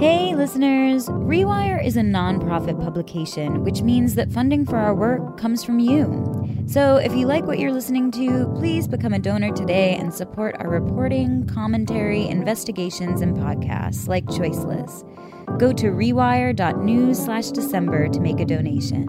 [0.00, 1.08] Hey, listeners!
[1.08, 6.48] Rewire is a nonprofit publication, which means that funding for our work comes from you.
[6.64, 10.56] So if you like what you're listening to, please become a donor today and support
[10.58, 15.04] our reporting, commentary, investigations, and podcasts like Choiceless.
[15.58, 19.04] Go to rewire.news slash December to make a donation.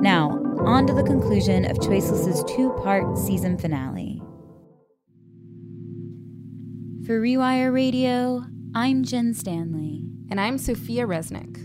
[0.00, 0.30] Now,
[0.60, 4.22] on to the conclusion of Choiceless's two part season finale.
[7.04, 10.11] For Rewire Radio, I'm Jen Stanley.
[10.32, 11.58] And I'm Sophia Resnick.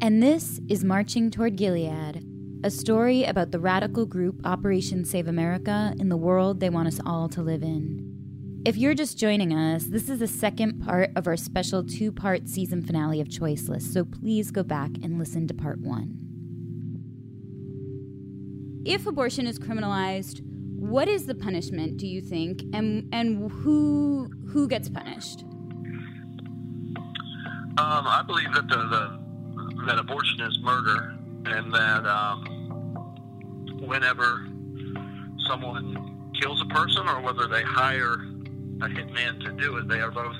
[0.00, 2.24] And this is Marching Toward Gilead,
[2.62, 7.00] a story about the radical group Operation Save America in the world they want us
[7.04, 8.62] all to live in.
[8.64, 12.48] If you're just joining us, this is the second part of our special two part
[12.48, 16.16] season finale of Choiceless, so please go back and listen to part one.
[18.86, 20.42] If abortion is criminalized,
[20.76, 25.44] what is the punishment, do you think, and, and who, who gets punished?
[27.78, 31.14] Um, I believe that the, the that abortion is murder,
[31.46, 32.44] and that um,
[33.80, 34.46] whenever
[35.48, 38.14] someone kills a person, or whether they hire
[38.82, 40.36] a hitman to do it, they are both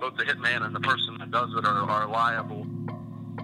[0.00, 2.66] both the hitman and the person that does it are, are liable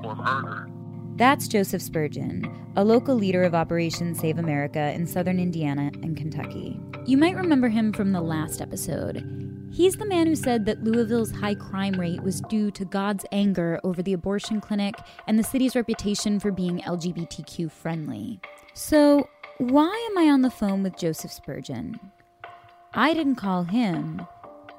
[0.03, 0.69] for murder.
[1.17, 6.81] That's Joseph Spurgeon, a local leader of Operation Save America in southern Indiana and Kentucky.
[7.07, 9.23] You might remember him from the last episode.
[9.73, 13.79] He's the man who said that Louisville's high crime rate was due to God's anger
[13.85, 14.97] over the abortion clinic
[15.29, 18.41] and the city's reputation for being LGBTQ friendly.
[18.75, 22.01] So, why am I on the phone with Joseph Spurgeon?
[22.95, 24.27] I didn't call him,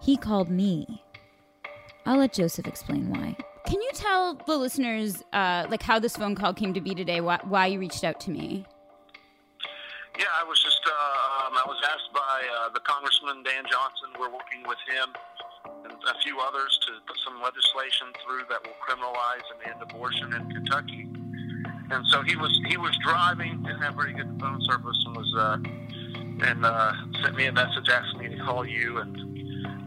[0.01, 1.01] he called me.
[2.05, 3.37] I'll let Joseph explain why.
[3.65, 7.21] Can you tell the listeners, uh, like, how this phone call came to be today?
[7.21, 8.65] Why, why you reached out to me?
[10.19, 12.10] Yeah, I was just uh, um, I was asked by
[12.47, 14.09] uh, the Congressman Dan Johnson.
[14.19, 15.13] We're working with him
[15.85, 20.33] and a few others to put some legislation through that will criminalize and end abortion
[20.33, 21.07] in Kentucky.
[21.91, 25.33] And so he was he was driving, didn't have very good phone service, and was
[25.37, 25.57] uh,
[26.47, 29.17] and uh, sent me a message asking me to call you and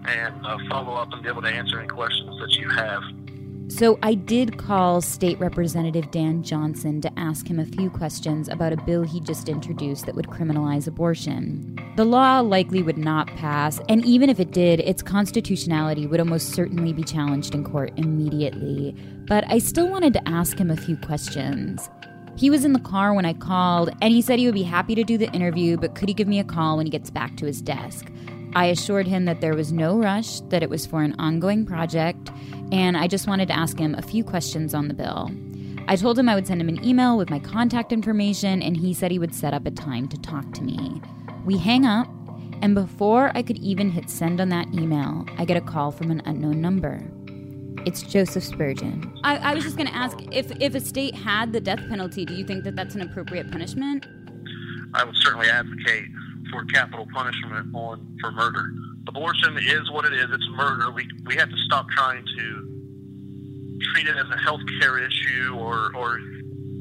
[0.06, 3.02] and uh, follow up and be able to answer any questions that you have.
[3.68, 8.74] So I did call State Representative Dan Johnson to ask him a few questions about
[8.74, 11.76] a bill he just introduced that would criminalize abortion.
[11.96, 16.50] The law likely would not pass, and even if it did, its constitutionality would almost
[16.50, 18.94] certainly be challenged in court immediately.
[19.26, 21.88] But I still wanted to ask him a few questions.
[22.36, 24.94] He was in the car when I called, and he said he would be happy
[24.94, 27.36] to do the interview, but could he give me a call when he gets back
[27.38, 28.10] to his desk?
[28.54, 32.30] I assured him that there was no rush, that it was for an ongoing project,
[32.70, 35.30] and I just wanted to ask him a few questions on the bill.
[35.88, 38.94] I told him I would send him an email with my contact information, and he
[38.94, 41.02] said he would set up a time to talk to me.
[41.44, 42.08] We hang up,
[42.62, 46.12] and before I could even hit send on that email, I get a call from
[46.12, 47.02] an unknown number.
[47.86, 49.12] It's Joseph Spurgeon.
[49.24, 52.24] I, I was just going to ask if, if a state had the death penalty,
[52.24, 54.06] do you think that that's an appropriate punishment?
[54.94, 56.06] I would certainly advocate
[56.54, 58.64] for capital punishment on for murder.
[59.08, 60.26] Abortion is what it is.
[60.30, 60.90] It's murder.
[60.90, 62.74] We we have to stop trying to
[63.92, 66.18] treat it as a health care issue or or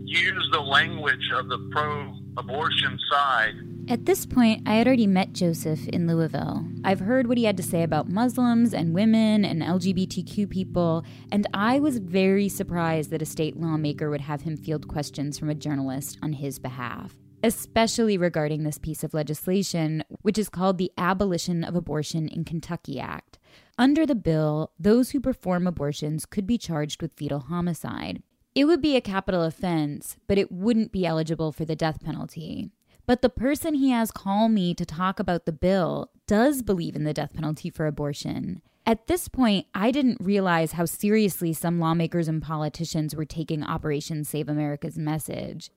[0.05, 3.53] use the language of the pro abortion side.
[3.89, 6.65] At this point, I had already met Joseph in Louisville.
[6.85, 11.45] I've heard what he had to say about Muslims and women and LGBTQ people, and
[11.53, 15.55] I was very surprised that a state lawmaker would have him field questions from a
[15.55, 21.63] journalist on his behalf especially regarding this piece of legislation, which is called the Abolition
[21.63, 23.37] of Abortion in Kentucky Act.
[23.77, 28.23] Under the bill, those who perform abortions could be charged with fetal homicide.
[28.55, 32.71] It would be a capital offense, but it wouldn't be eligible for the death penalty.
[33.05, 37.03] But the person he has call me to talk about the bill does believe in
[37.03, 38.61] the death penalty for abortion.
[38.85, 44.23] At this point, I didn't realize how seriously some lawmakers and politicians were taking Operation
[44.23, 45.69] Save America's message.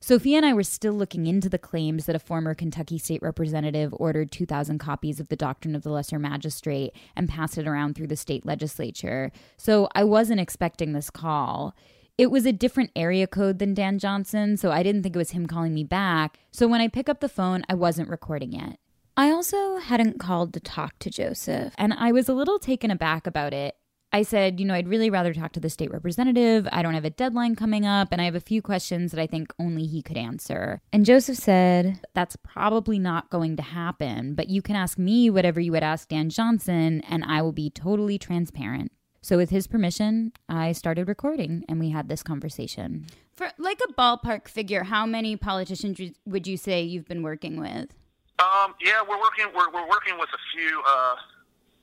[0.00, 3.92] Sophia and I were still looking into the claims that a former Kentucky state representative
[3.96, 8.06] ordered 2,000 copies of the Doctrine of the Lesser Magistrate and passed it around through
[8.06, 9.32] the state legislature.
[9.56, 11.74] So I wasn't expecting this call.
[12.16, 15.30] It was a different area code than Dan Johnson, so I didn't think it was
[15.32, 16.38] him calling me back.
[16.52, 18.78] So when I pick up the phone, I wasn't recording it.
[19.16, 23.26] I also hadn't called to talk to Joseph, and I was a little taken aback
[23.26, 23.76] about it.
[24.12, 26.66] I said, you know, I'd really rather talk to the state representative.
[26.72, 29.26] I don't have a deadline coming up, and I have a few questions that I
[29.26, 30.80] think only he could answer.
[30.92, 35.60] And Joseph said, that's probably not going to happen, but you can ask me whatever
[35.60, 38.92] you would ask Dan Johnson, and I will be totally transparent.
[39.20, 43.06] So, with his permission, I started recording and we had this conversation.
[43.36, 47.92] For like a ballpark figure, how many politicians would you say you've been working with?
[48.38, 49.46] Um, yeah, we're working.
[49.54, 50.82] We're, we're working with a few.
[50.88, 51.16] Uh,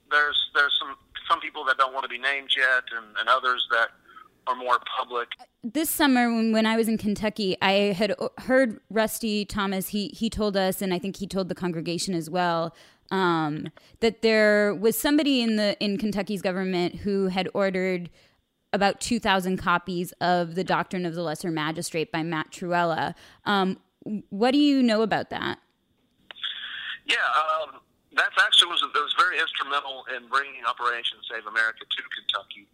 [0.09, 0.95] there's there's some
[1.29, 3.89] some people that don't want to be named yet, and, and others that
[4.47, 5.29] are more public.
[5.63, 9.89] This summer, when, when I was in Kentucky, I had heard Rusty Thomas.
[9.89, 12.75] He he told us, and I think he told the congregation as well,
[13.11, 13.67] um,
[13.99, 18.09] that there was somebody in the in Kentucky's government who had ordered
[18.73, 23.15] about 2,000 copies of The Doctrine of the Lesser Magistrate by Matt Trewhella.
[23.45, 23.79] Um,
[24.29, 25.59] what do you know about that?
[27.05, 27.79] Yeah, um,
[28.15, 32.67] that actually was, was very instrumental in bringing Operation Save America to Kentucky.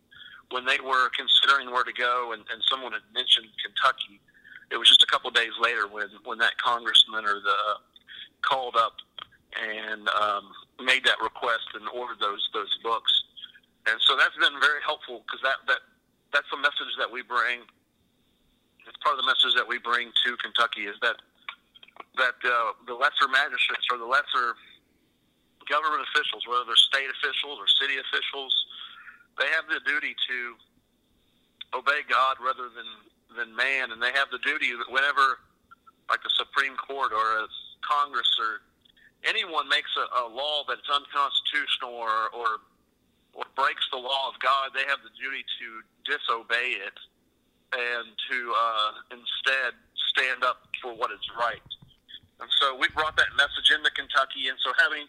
[0.53, 4.19] When they were considering where to go, and, and someone had mentioned Kentucky,
[4.69, 7.59] it was just a couple days later when, when that congressman or the
[8.41, 8.97] called up
[9.53, 10.49] and um,
[10.83, 13.11] made that request and ordered those those books.
[13.87, 15.81] And so that's been very helpful because that, that
[16.33, 17.65] that's the message that we bring.
[18.87, 21.19] It's part of the message that we bring to Kentucky is that
[22.17, 24.55] that uh, the lesser magistrates or the lesser
[25.71, 28.51] government officials, whether they're state officials or city officials,
[29.39, 30.37] they have the duty to
[31.71, 32.87] obey God rather than
[33.39, 35.39] than man, and they have the duty that whenever,
[36.11, 37.47] like the Supreme Court or a
[37.79, 38.59] Congress or
[39.23, 42.59] anyone makes a, a law that's unconstitutional or, or
[43.33, 45.67] or breaks the law of God, they have the duty to
[46.03, 46.97] disobey it
[47.71, 49.71] and to uh, instead
[50.11, 51.63] stand up for what is right.
[52.43, 54.51] And so we brought that message into Kentucky.
[54.51, 55.07] And so having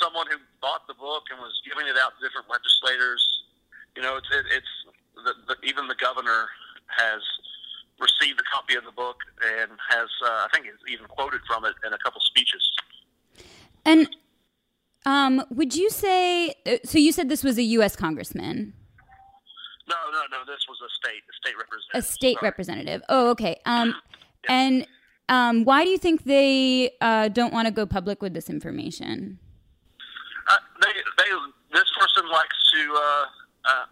[0.00, 3.22] someone who bought the book and was giving it out to different legislators,
[3.96, 4.72] you know, it's, it, it's
[5.14, 6.48] the, the, even the governor
[6.86, 7.22] has
[8.00, 11.74] received a copy of the book and has, uh, I think, even quoted from it
[11.86, 12.62] in a couple speeches.
[13.84, 14.08] And
[15.06, 16.54] um, would you say?
[16.66, 17.96] Uh, so you said this was a U.S.
[17.96, 18.74] congressman.
[19.88, 20.44] No, no, no.
[20.46, 21.94] This was a state, a state representative.
[21.94, 22.46] A state Sorry.
[22.46, 23.02] representative.
[23.08, 23.60] Oh, okay.
[23.64, 23.94] Um,
[24.44, 24.52] yeah.
[24.52, 24.86] and
[25.28, 29.38] um, why do you think they uh, don't want to go public with this information?
[30.80, 31.30] They, they,
[31.72, 32.82] this person likes to.
[32.94, 33.26] Uh,
[33.64, 33.84] uh,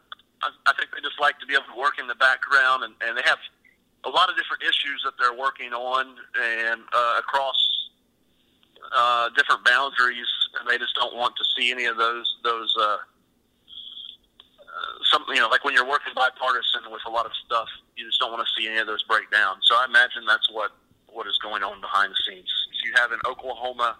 [0.43, 2.94] I, I think they just like to be able to work in the background, and,
[3.03, 3.38] and they have
[4.05, 7.56] a lot of different issues that they're working on, and uh, across
[8.94, 10.29] uh, different boundaries,
[10.61, 12.75] and they just don't want to see any of those those.
[12.79, 12.99] Uh,
[14.77, 18.06] uh, some you know, like when you're working bipartisan with a lot of stuff, you
[18.06, 19.56] just don't want to see any of those break down.
[19.62, 20.73] So I imagine that's what
[21.09, 22.49] what is going on behind the scenes.
[22.77, 23.97] So you have in Oklahoma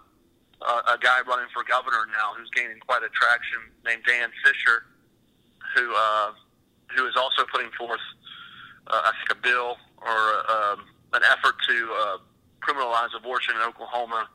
[0.61, 4.85] uh, a guy running for governor now who's gaining quite a traction, named Dan Fisher,
[5.75, 6.31] who uh,
[6.95, 8.01] who is also putting forth,
[8.87, 10.17] uh, I think, a bill or
[10.49, 12.17] um, an effort to uh,
[12.61, 14.29] criminalize abortion in Oklahoma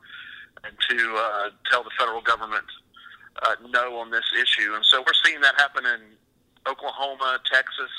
[0.64, 2.66] and to uh, tell the federal government
[3.42, 4.74] uh, no on this issue.
[4.74, 6.00] And so we're seeing that happen in
[6.68, 7.90] Oklahoma, Texas,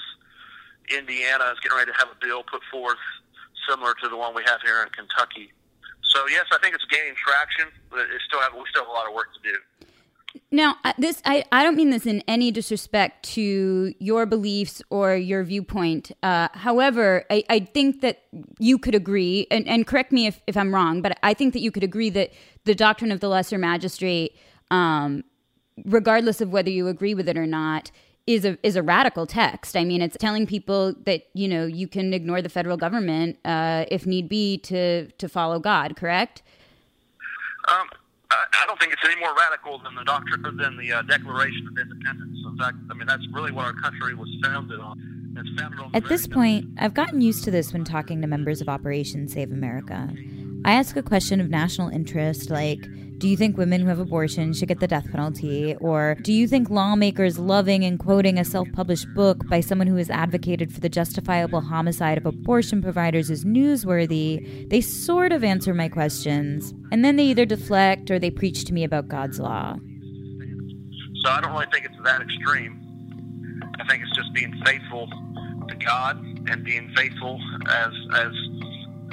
[0.90, 3.00] Indiana is getting ready to have a bill put forth
[3.70, 5.54] similar to the one we have here in Kentucky.
[6.14, 8.94] So yes, I think it's gaining traction, but it still have, we still have a
[8.94, 9.58] lot of work to do.
[10.52, 15.16] Now, uh, this I, I don't mean this in any disrespect to your beliefs or
[15.16, 16.12] your viewpoint.
[16.22, 18.24] Uh, however, I, I think that
[18.60, 21.62] you could agree, and, and correct me if, if I'm wrong, but I think that
[21.62, 22.32] you could agree that
[22.66, 24.36] the doctrine of the lesser magistrate,
[24.72, 25.24] um,
[25.86, 27.92] regardless of whether you agree with it or not,
[28.26, 29.76] is a is a radical text.
[29.76, 33.86] I mean, it's telling people that you know you can ignore the federal government uh,
[33.90, 35.96] if need be to to follow God.
[35.96, 36.42] Correct?
[37.68, 37.88] Um,
[38.32, 41.78] I, don't think it's any more radical than the doctrine than the uh, Declaration of
[41.78, 42.38] Independence.
[42.46, 45.00] In fact, I mean that's really what our country was founded on.
[45.58, 48.70] Founded on At this point, I've gotten used to this when talking to members of
[48.70, 50.10] Operation Save America.
[50.66, 54.58] I ask a question of national interest like, do you think women who have abortions
[54.58, 55.76] should get the death penalty?
[55.78, 59.96] Or do you think lawmakers loving and quoting a self published book by someone who
[59.98, 64.70] has advocated for the justifiable homicide of abortion providers is newsworthy?
[64.70, 68.74] They sort of answer my questions, and then they either deflect or they preach to
[68.74, 69.76] me about God's law.
[71.24, 72.80] So I don't really think it's that extreme.
[73.80, 75.08] I think it's just being faithful
[75.68, 76.18] to God
[76.50, 77.40] and being faithful
[77.70, 78.32] as as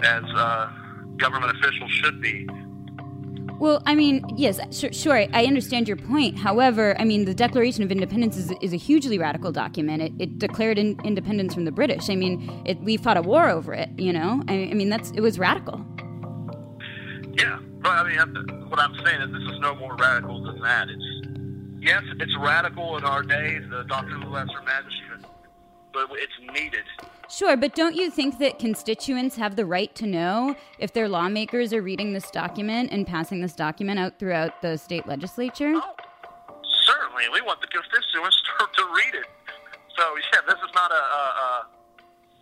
[0.02, 0.72] as uh,
[1.20, 2.46] government officials should be
[3.60, 6.38] well, I mean, yes, sure, sure, I understand your point.
[6.38, 10.00] However, I mean, the Declaration of Independence is, is a hugely radical document.
[10.00, 12.08] It, it declared in, independence from the British.
[12.08, 13.90] I mean, it, we fought a war over it.
[13.98, 15.84] You know, I, I mean, that's it was radical.
[17.34, 20.88] Yeah, but I mean, what I'm saying is this is no more radical than that.
[20.88, 25.26] It's yes, it's radical in our day, the doctrine of the lesser magistrate,
[25.92, 26.84] but it's needed.
[27.30, 31.72] Sure, but don't you think that constituents have the right to know if their lawmakers
[31.72, 35.74] are reading this document and passing this document out throughout the state legislature?
[35.76, 35.94] Oh,
[36.84, 37.24] certainly.
[37.32, 39.26] We want the constituents to, to read it.
[39.96, 41.66] So, yeah, this is not a, a, a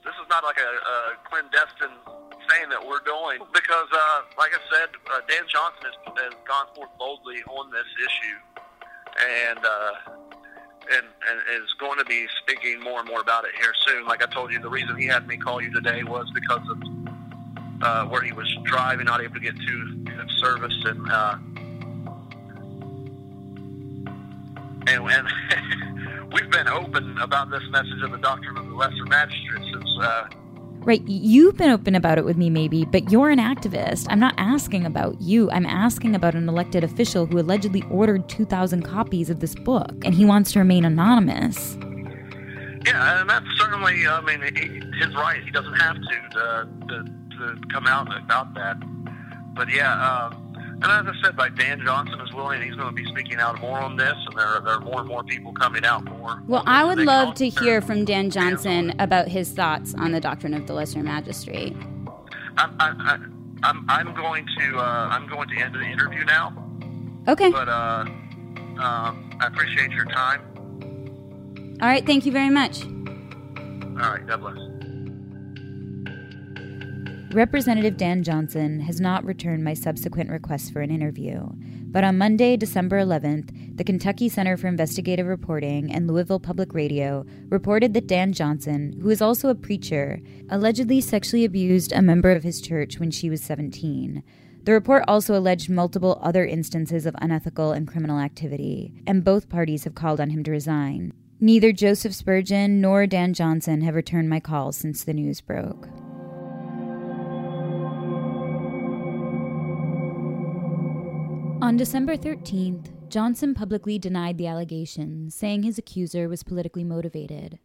[0.05, 0.97] this is not like a, a
[1.29, 1.93] clandestine
[2.49, 6.67] thing that we're doing because, uh, like I said, uh, Dan Johnson has, has gone
[6.75, 8.39] forth boldly on this issue,
[9.21, 9.93] and uh,
[10.91, 14.07] and, and is going to be speaking more and more about it here soon.
[14.07, 16.83] Like I told you, the reason he had me call you today was because of
[17.83, 19.99] uh, where he was driving, not able to get to
[20.39, 21.37] service, and uh,
[24.87, 29.63] and, and we've been open about this message of the doctrine of the lesser magistrate
[29.73, 29.99] since.
[30.01, 30.29] Uh,
[30.89, 34.07] Right, you've been open about it with me, maybe, but you're an activist.
[34.09, 35.51] I'm not asking about you.
[35.51, 40.15] I'm asking about an elected official who allegedly ordered 2,000 copies of this book, and
[40.15, 41.77] he wants to remain anonymous.
[42.87, 44.41] Yeah, and that's certainly, I mean,
[44.95, 45.45] his right.
[45.45, 47.05] He doesn't have to, to, to,
[47.37, 48.79] to come out about that.
[49.55, 50.48] But yeah, um,
[50.81, 53.61] and as I said, like Dan Johnson is willing, he's going to be speaking out
[53.61, 56.41] more on this, and there, there are more and more people coming out more.
[56.47, 60.55] Well, I would love to hear from Dan Johnson about his thoughts on the doctrine
[60.55, 61.75] of the lesser magistrate.
[62.57, 63.19] I'm, I,
[63.65, 66.53] I'm, I'm going to, uh, I'm going to end the interview now.
[67.27, 67.51] Okay.
[67.51, 68.05] But uh,
[68.81, 70.43] um, I appreciate your time.
[71.81, 72.05] All right.
[72.07, 72.85] Thank you very much.
[72.85, 74.27] All right.
[74.27, 74.78] God bless.
[77.33, 81.47] Representative Dan Johnson has not returned my subsequent request for an interview,
[81.91, 87.27] but on Monday, December 11th, the Kentucky Center for Investigative Reporting and Louisville Public Radio
[87.51, 92.45] reported that Dan Johnson, who is also a preacher, allegedly sexually abused a member of
[92.45, 94.23] his church when she was 17.
[94.65, 99.85] The report also alleged multiple other instances of unethical and criminal activity, and both parties
[99.85, 101.13] have called on him to resign.
[101.41, 105.89] Neither Joseph Spurgeon nor Dan Johnson have returned my calls since the news broke.
[111.69, 117.59] On December 13th, Johnson publicly denied the allegations, saying his accuser was politically motivated.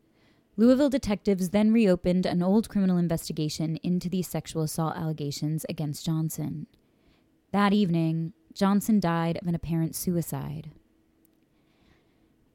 [0.58, 6.68] Louisville detectives then reopened an old criminal investigation into these sexual assault allegations against Johnson.
[7.54, 10.72] That evening, Johnson died of an apparent suicide.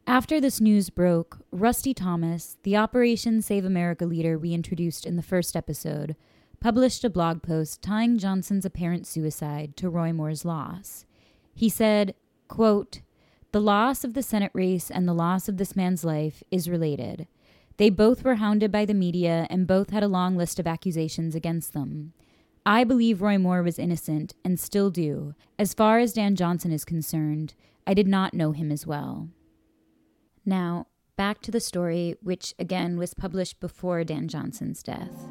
[0.07, 5.23] After this news broke, Rusty Thomas, the Operation Save America leader we introduced in the
[5.23, 6.15] first episode,
[6.61, 11.07] published a blog post tying Johnson's apparent suicide to Roy Moore's loss.
[11.59, 12.15] He said,
[12.47, 13.01] quote,
[13.51, 17.27] The loss of the Senate race and the loss of this man's life is related.
[17.79, 21.35] They both were hounded by the media and both had a long list of accusations
[21.35, 22.13] against them.
[22.65, 25.35] I believe Roy Moore was innocent and still do.
[25.59, 27.55] As far as Dan Johnson is concerned,
[27.89, 29.29] I did not know him as well.
[30.47, 30.87] Now,
[31.17, 35.27] back to the story, which again was published before Dan Johnson's death.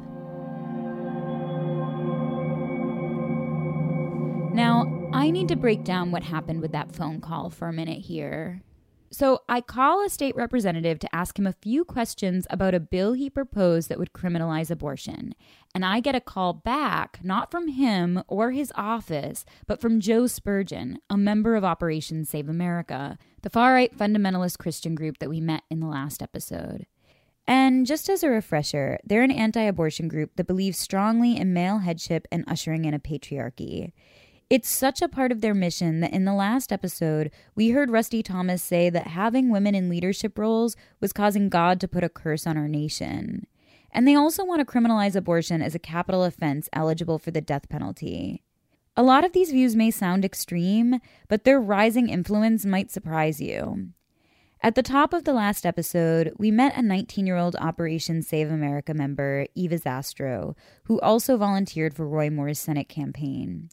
[4.52, 4.87] Now,
[5.28, 8.62] I need to break down what happened with that phone call for a minute here.
[9.10, 13.12] So, I call a state representative to ask him a few questions about a bill
[13.12, 15.34] he proposed that would criminalize abortion.
[15.74, 20.26] And I get a call back, not from him or his office, but from Joe
[20.28, 25.42] Spurgeon, a member of Operation Save America, the far right fundamentalist Christian group that we
[25.42, 26.86] met in the last episode.
[27.46, 31.80] And just as a refresher, they're an anti abortion group that believes strongly in male
[31.80, 33.92] headship and ushering in a patriarchy.
[34.50, 38.22] It's such a part of their mission that in the last episode, we heard Rusty
[38.22, 42.46] Thomas say that having women in leadership roles was causing God to put a curse
[42.46, 43.46] on our nation.
[43.92, 47.68] And they also want to criminalize abortion as a capital offense eligible for the death
[47.68, 48.42] penalty.
[48.96, 53.90] A lot of these views may sound extreme, but their rising influence might surprise you.
[54.62, 58.50] At the top of the last episode, we met a 19 year old Operation Save
[58.50, 63.68] America member, Eva Zastrow, who also volunteered for Roy Moore's Senate campaign.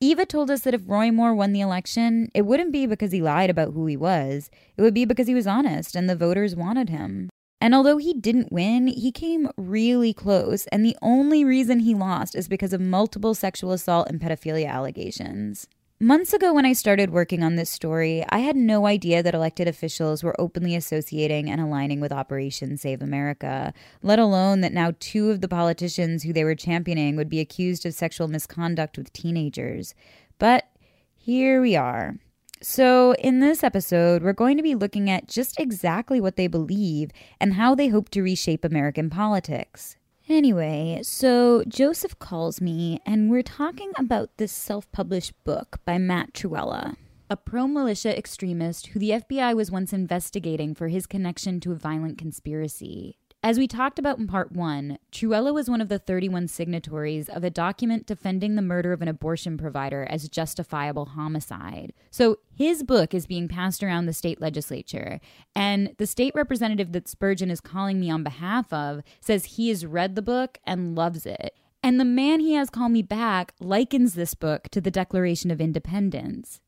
[0.00, 3.20] Eva told us that if Roy Moore won the election, it wouldn't be because he
[3.20, 4.48] lied about who he was.
[4.76, 7.30] It would be because he was honest and the voters wanted him.
[7.60, 12.36] And although he didn't win, he came really close, and the only reason he lost
[12.36, 15.66] is because of multiple sexual assault and pedophilia allegations.
[16.00, 19.66] Months ago, when I started working on this story, I had no idea that elected
[19.66, 25.32] officials were openly associating and aligning with Operation Save America, let alone that now two
[25.32, 29.92] of the politicians who they were championing would be accused of sexual misconduct with teenagers.
[30.38, 30.68] But
[31.16, 32.14] here we are.
[32.62, 37.10] So, in this episode, we're going to be looking at just exactly what they believe
[37.40, 39.96] and how they hope to reshape American politics.
[40.28, 46.34] Anyway, so Joseph calls me, and we're talking about this self published book by Matt
[46.34, 46.96] Trewhella,
[47.30, 51.76] a pro militia extremist who the FBI was once investigating for his connection to a
[51.76, 53.17] violent conspiracy.
[53.40, 57.44] As we talked about in part one, Trewhella was one of the 31 signatories of
[57.44, 61.92] a document defending the murder of an abortion provider as justifiable homicide.
[62.10, 65.20] So his book is being passed around the state legislature,
[65.54, 69.86] and the state representative that Spurgeon is calling me on behalf of says he has
[69.86, 71.54] read the book and loves it.
[71.80, 75.60] And the man he has call me back likens this book to the Declaration of
[75.60, 76.60] Independence.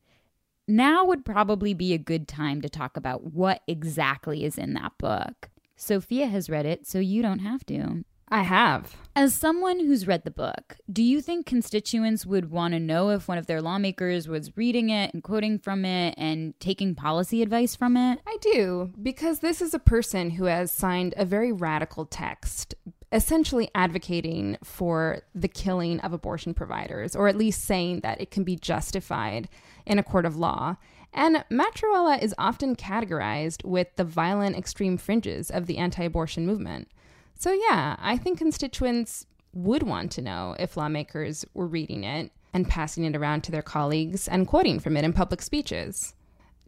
[0.68, 4.92] Now would probably be a good time to talk about what exactly is in that
[4.98, 5.50] book.
[5.80, 8.04] Sophia has read it, so you don't have to.
[8.28, 8.96] I have.
[9.16, 13.26] As someone who's read the book, do you think constituents would want to know if
[13.26, 17.74] one of their lawmakers was reading it and quoting from it and taking policy advice
[17.74, 18.20] from it?
[18.26, 22.74] I do, because this is a person who has signed a very radical text,
[23.10, 28.44] essentially advocating for the killing of abortion providers, or at least saying that it can
[28.44, 29.48] be justified
[29.86, 30.76] in a court of law.
[31.12, 36.46] And Matt Trewhella is often categorized with the violent extreme fringes of the anti abortion
[36.46, 36.88] movement.
[37.34, 42.68] So, yeah, I think constituents would want to know if lawmakers were reading it and
[42.68, 46.14] passing it around to their colleagues and quoting from it in public speeches.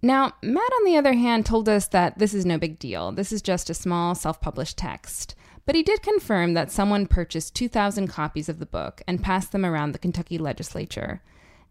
[0.01, 3.13] Now, Matt, on the other hand, told us that this is no big deal.
[3.13, 5.37] This is just a small self published text.
[5.65, 9.65] But he did confirm that someone purchased 2,000 copies of the book and passed them
[9.65, 11.23] around the Kentucky legislature.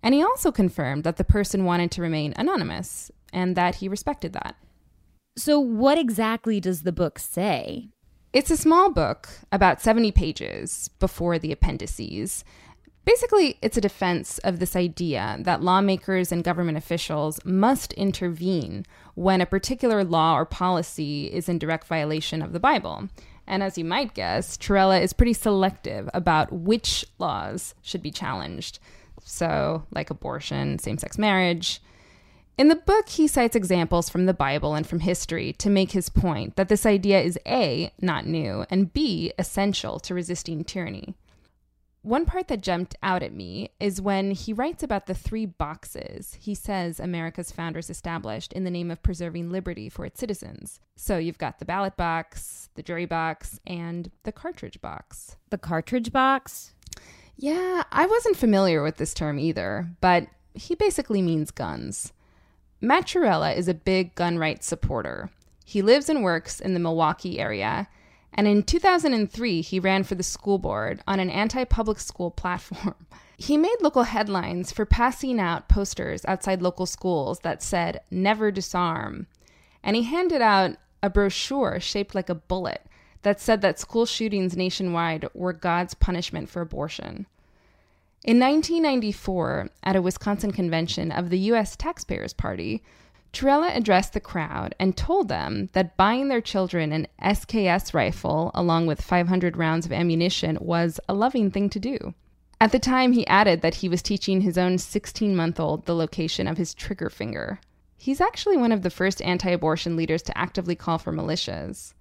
[0.04, 4.34] And he also confirmed that the person wanted to remain anonymous and that he respected
[4.34, 4.56] that.
[5.38, 7.90] So, what exactly does the book say?
[8.34, 12.44] It's a small book, about 70 pages before the appendices.
[13.04, 19.42] Basically, it's a defense of this idea that lawmakers and government officials must intervene when
[19.42, 23.10] a particular law or policy is in direct violation of the Bible.
[23.48, 28.80] And as you might guess, Trewhella is pretty selective about which laws should be challenged.
[29.24, 31.82] So, like abortion, same sex marriage,
[32.58, 36.10] in the book, he cites examples from the Bible and from history to make his
[36.10, 41.16] point that this idea is A, not new, and B, essential to resisting tyranny.
[42.04, 46.36] One part that jumped out at me is when he writes about the three boxes
[46.40, 50.80] he says America's founders established in the name of preserving liberty for its citizens.
[50.96, 55.38] So you've got the ballot box, the jury box, and the cartridge box.
[55.52, 56.74] The cartridge box?
[57.42, 62.14] Yeah, I wasn't familiar with this term either, but he basically means guns.
[62.80, 65.32] Matt Trewhella is a big gun rights supporter.
[65.66, 67.88] He lives and works in the Milwaukee area,
[68.32, 73.08] and in 2003, he ran for the school board on an anti public school platform.
[73.38, 79.26] He made local headlines for passing out posters outside local schools that said, Never disarm.
[79.82, 82.86] And he handed out a brochure shaped like a bullet
[83.24, 87.26] that said that school shootings nationwide were God's punishment for abortion.
[88.24, 91.76] In 1994, at a Wisconsin convention of the U.S.
[91.76, 92.84] Taxpayers Party,
[93.34, 98.88] Trewhella addressed the crowd and told them that buying their children an SKS rifle along
[98.88, 102.14] with 500 rounds of ammunition was a loving thing to do.
[102.60, 105.96] At the time, he added that he was teaching his own 16 month old the
[105.96, 107.60] location of his trigger finger.
[107.98, 111.94] He's actually one of the first anti abortion leaders to actively call for militias.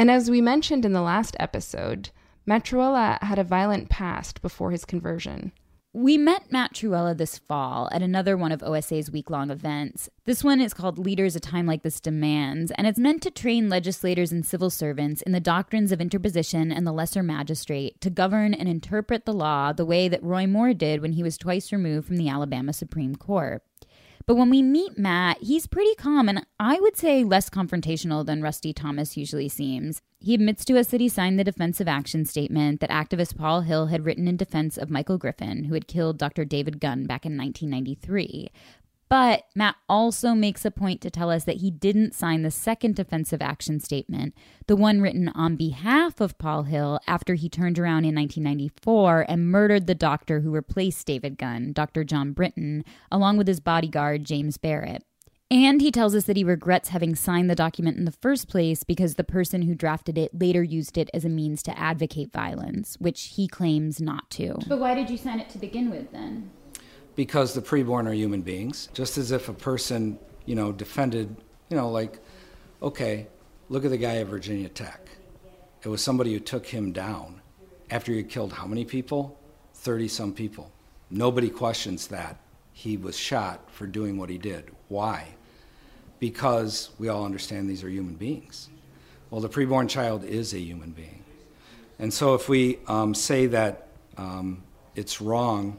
[0.00, 2.08] And as we mentioned in the last episode,
[2.46, 5.52] Matt Trewhella had a violent past before his conversion.
[5.92, 10.08] We met Matt Trewhella this fall at another one of OSA's week long events.
[10.24, 13.68] This one is called Leaders A Time Like This Demands, and it's meant to train
[13.68, 18.54] legislators and civil servants in the doctrines of interposition and the lesser magistrate to govern
[18.54, 22.06] and interpret the law the way that Roy Moore did when he was twice removed
[22.06, 23.62] from the Alabama Supreme Court.
[24.26, 28.42] But when we meet Matt, he's pretty calm and I would say less confrontational than
[28.42, 30.00] Rusty Thomas usually seems.
[30.18, 33.86] He admits to us that he signed the defensive action statement that activist Paul Hill
[33.86, 36.44] had written in defense of Michael Griffin, who had killed Dr.
[36.44, 38.50] David Gunn back in 1993.
[39.10, 42.94] But Matt also makes a point to tell us that he didn't sign the second
[42.94, 44.34] defensive action statement,
[44.68, 49.50] the one written on behalf of Paul Hill after he turned around in 1994 and
[49.50, 52.04] murdered the doctor who replaced David Gunn, Dr.
[52.04, 55.04] John Britton, along with his bodyguard, James Barrett.
[55.50, 58.84] And he tells us that he regrets having signed the document in the first place
[58.84, 62.96] because the person who drafted it later used it as a means to advocate violence,
[63.00, 64.56] which he claims not to.
[64.68, 66.52] But why did you sign it to begin with then?
[67.20, 68.88] Because the preborn are human beings.
[68.94, 71.36] Just as if a person, you know, defended,
[71.68, 72.18] you know, like,
[72.80, 73.26] okay,
[73.68, 75.06] look at the guy at Virginia Tech.
[75.82, 77.42] It was somebody who took him down
[77.90, 79.38] after he killed how many people?
[79.74, 80.72] 30 some people.
[81.10, 82.40] Nobody questions that.
[82.72, 84.70] He was shot for doing what he did.
[84.88, 85.28] Why?
[86.20, 88.70] Because we all understand these are human beings.
[89.28, 91.22] Well, the preborn child is a human being.
[91.98, 94.62] And so if we um, say that um,
[94.94, 95.78] it's wrong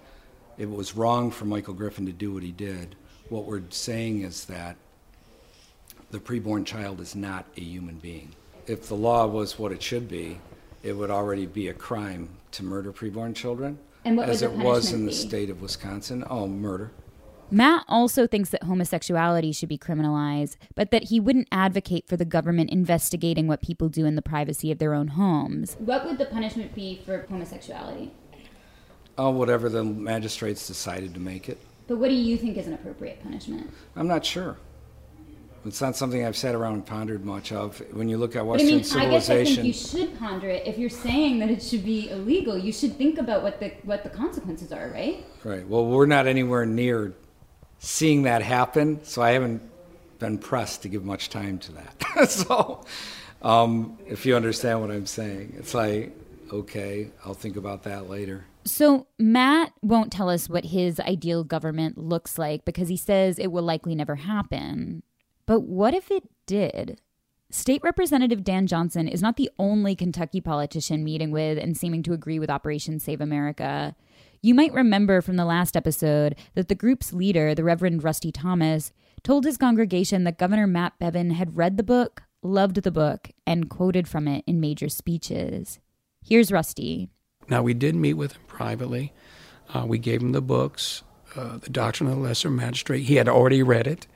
[0.61, 2.95] it was wrong for Michael Griffin to do what he did.
[3.29, 4.75] What we're saying is that
[6.11, 8.35] the preborn child is not a human being.
[8.67, 10.39] If the law was what it should be,
[10.83, 15.11] it would already be a crime to murder preborn children, as it was in the
[15.11, 15.17] be?
[15.17, 16.23] state of Wisconsin.
[16.29, 16.91] Oh, murder.
[17.49, 22.23] Matt also thinks that homosexuality should be criminalized, but that he wouldn't advocate for the
[22.23, 25.75] government investigating what people do in the privacy of their own homes.
[25.79, 28.11] What would the punishment be for homosexuality?
[29.17, 31.59] Oh, whatever the magistrates decided to make it.
[31.87, 33.69] But what do you think is an appropriate punishment?
[33.95, 34.57] I'm not sure.
[35.65, 37.79] It's not something I've sat around and pondered much of.
[37.93, 40.17] When you look at But I Western mean, I guess I think civilization, you should
[40.17, 40.65] ponder it.
[40.65, 44.03] If you're saying that it should be illegal, you should think about what the what
[44.03, 45.23] the consequences are, right?
[45.43, 45.67] right?
[45.67, 47.13] Well, we're not anywhere near
[47.77, 49.61] seeing that happen, so I haven't
[50.17, 52.29] been pressed to give much time to that.
[52.29, 52.83] so,
[53.43, 56.15] um, if you understand what I'm saying, it's like,
[56.51, 58.45] okay, I'll think about that later.
[58.63, 63.51] So, Matt won't tell us what his ideal government looks like because he says it
[63.51, 65.01] will likely never happen.
[65.47, 67.01] But what if it did?
[67.49, 72.13] State Representative Dan Johnson is not the only Kentucky politician meeting with and seeming to
[72.13, 73.95] agree with Operation Save America.
[74.41, 78.93] You might remember from the last episode that the group's leader, the Reverend Rusty Thomas,
[79.23, 83.69] told his congregation that Governor Matt Bevin had read the book, loved the book, and
[83.69, 85.79] quoted from it in major speeches.
[86.23, 87.09] Here's Rusty.
[87.49, 89.13] Now, we did meet with him privately.
[89.73, 91.03] Uh, we gave him the books,
[91.35, 93.03] uh, The Doctrine of the Lesser Magistrate.
[93.03, 94.07] He had already read it,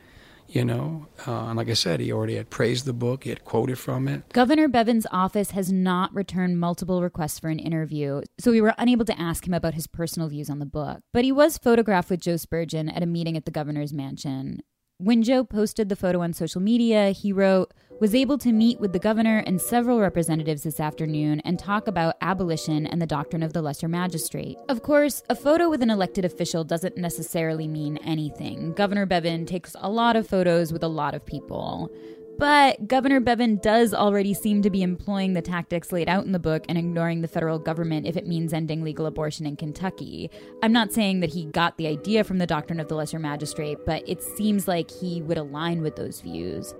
[0.47, 1.07] you know.
[1.25, 4.07] Uh, and like I said, he already had praised the book, he had quoted from
[4.07, 4.27] it.
[4.33, 9.05] Governor Bevin's office has not returned multiple requests for an interview, so we were unable
[9.05, 10.99] to ask him about his personal views on the book.
[11.13, 14.61] But he was photographed with Joe Spurgeon at a meeting at the governor's mansion.
[14.97, 18.93] When Joe posted the photo on social media, he wrote, was able to meet with
[18.93, 23.53] the governor and several representatives this afternoon and talk about abolition and the doctrine of
[23.53, 24.57] the lesser magistrate.
[24.67, 28.73] Of course, a photo with an elected official doesn't necessarily mean anything.
[28.73, 31.89] Governor Bevin takes a lot of photos with a lot of people.
[32.37, 36.39] But Governor Bevin does already seem to be employing the tactics laid out in the
[36.39, 40.29] book and ignoring the federal government if it means ending legal abortion in Kentucky.
[40.61, 43.77] I'm not saying that he got the idea from the doctrine of the lesser magistrate,
[43.85, 46.73] but it seems like he would align with those views.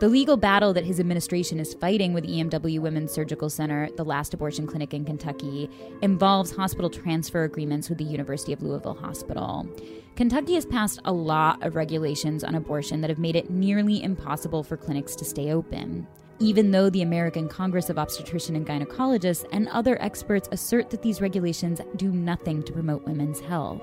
[0.00, 4.34] The legal battle that his administration is fighting with EMW Women's Surgical Center, the last
[4.34, 5.70] abortion clinic in Kentucky,
[6.02, 9.68] involves hospital transfer agreements with the University of Louisville Hospital.
[10.16, 14.64] Kentucky has passed a lot of regulations on abortion that have made it nearly impossible
[14.64, 16.08] for clinics to stay open.
[16.40, 21.20] Even though the American Congress of Obstetrician and Gynecologists and other experts assert that these
[21.20, 23.80] regulations do nothing to promote women's health.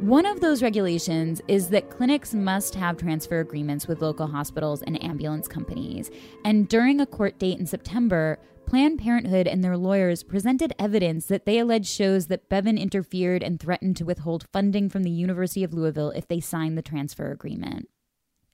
[0.00, 5.02] One of those regulations is that clinics must have transfer agreements with local hospitals and
[5.04, 6.10] ambulance companies.
[6.42, 11.44] And during a court date in September, Planned Parenthood and their lawyers presented evidence that
[11.44, 15.74] they allege shows that Bevin interfered and threatened to withhold funding from the University of
[15.74, 17.90] Louisville if they signed the transfer agreement.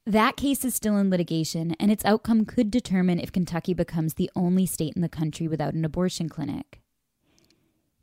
[0.05, 4.31] That case is still in litigation, and its outcome could determine if Kentucky becomes the
[4.35, 6.81] only state in the country without an abortion clinic.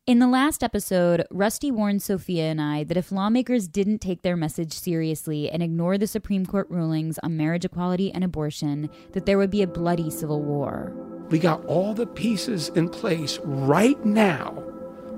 [0.06, 4.36] In the last episode, Rusty warned Sophia and I that if lawmakers didn't take their
[4.36, 9.38] message seriously and ignore the Supreme Court rulings on marriage equality and abortion, that there
[9.38, 10.92] would be a bloody civil war.
[11.30, 14.62] We got all the pieces in place right now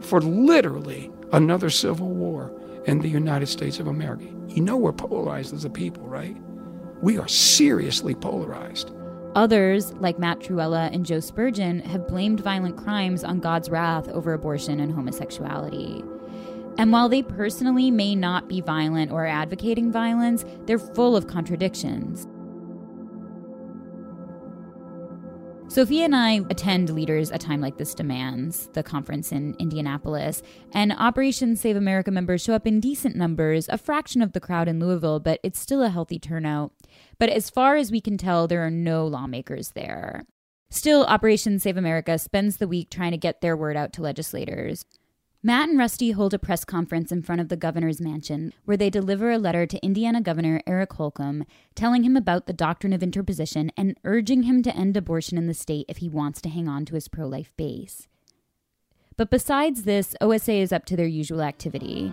[0.02, 2.54] for literally another civil war
[2.86, 4.26] in the United States of America.
[4.50, 6.38] You know we're polarized as a people, right?
[7.02, 8.92] We are seriously polarized.
[9.36, 14.34] Others, like Matt Trewhella and Joe Spurgeon, have blamed violent crimes on God's wrath over
[14.34, 16.04] abortion and homosexuality.
[16.78, 22.28] And while they personally may not be violent or advocating violence, they're full of contradictions.
[25.68, 30.42] Sophia and I attend Leaders A Time Like This Demands, the conference in Indianapolis,
[30.74, 34.70] and Operation Save America members show up in decent numbers, a fraction of the crowd
[34.70, 36.72] in Louisville, but it's still a healthy turnout.
[37.18, 40.26] But as far as we can tell, there are no lawmakers there.
[40.70, 44.86] Still, Operation Save America spends the week trying to get their word out to legislators.
[45.46, 48.90] Matt and Rusty hold a press conference in front of the governor's mansion where they
[48.90, 53.72] deliver a letter to Indiana Governor Eric Holcomb telling him about the doctrine of interposition
[53.78, 56.84] and urging him to end abortion in the state if he wants to hang on
[56.86, 58.08] to his pro life base.
[59.18, 62.12] But besides this, OSA is up to their usual activity.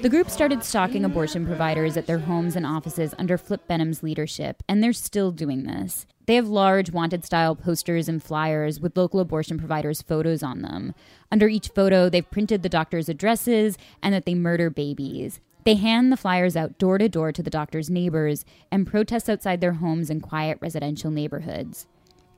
[0.00, 4.62] The group started stalking abortion providers at their homes and offices under Flip Benham's leadership,
[4.68, 6.06] and they're still doing this.
[6.26, 10.94] They have large wanted style posters and flyers with local abortion providers' photos on them.
[11.32, 15.40] Under each photo, they've printed the doctor's addresses and that they murder babies.
[15.64, 19.60] They hand the flyers out door to door to the doctor's neighbors and protest outside
[19.60, 21.88] their homes in quiet residential neighborhoods.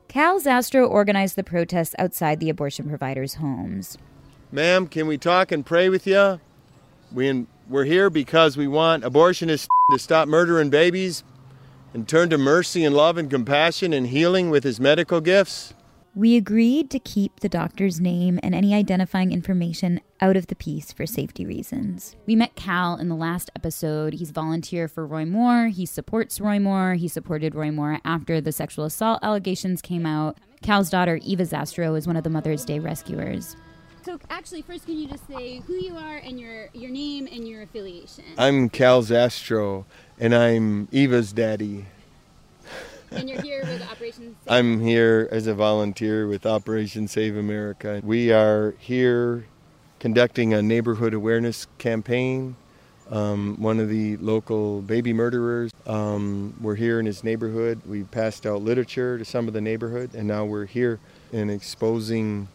[0.08, 3.98] Cal Zastrow organized the protests outside the abortion providers' homes.
[4.50, 6.40] Ma'am, can we talk and pray with you?
[7.12, 11.24] We, we're here because we want abortionists to stop murdering babies
[11.92, 15.74] and turn to mercy and love and compassion and healing with his medical gifts.
[16.14, 20.92] We agreed to keep the doctor's name and any identifying information out of the piece
[20.92, 22.16] for safety reasons.
[22.26, 24.14] We met Cal in the last episode.
[24.14, 25.68] He's volunteer for Roy Moore.
[25.68, 26.94] He supports Roy Moore.
[26.94, 30.38] He supported Roy Moore after the sexual assault allegations came out.
[30.62, 33.54] Cal's daughter, Eva Zastrow, is one of the Mother's Day rescuers.
[34.02, 37.46] So actually, first, can you just say who you are and your your name and
[37.46, 38.24] your affiliation?
[38.38, 39.84] I'm Cal Zastrow,
[40.18, 41.84] and I'm Eva's daddy.
[43.10, 48.00] and you're here with Operation Save I'm here as a volunteer with Operation Save America.
[48.02, 49.44] We are here
[49.98, 52.56] conducting a neighborhood awareness campaign.
[53.10, 55.72] Um, one of the local baby murderers.
[55.84, 57.82] Um, we're here in his neighborhood.
[57.84, 61.00] We passed out literature to some of the neighborhood, and now we're here
[61.32, 62.48] and exposing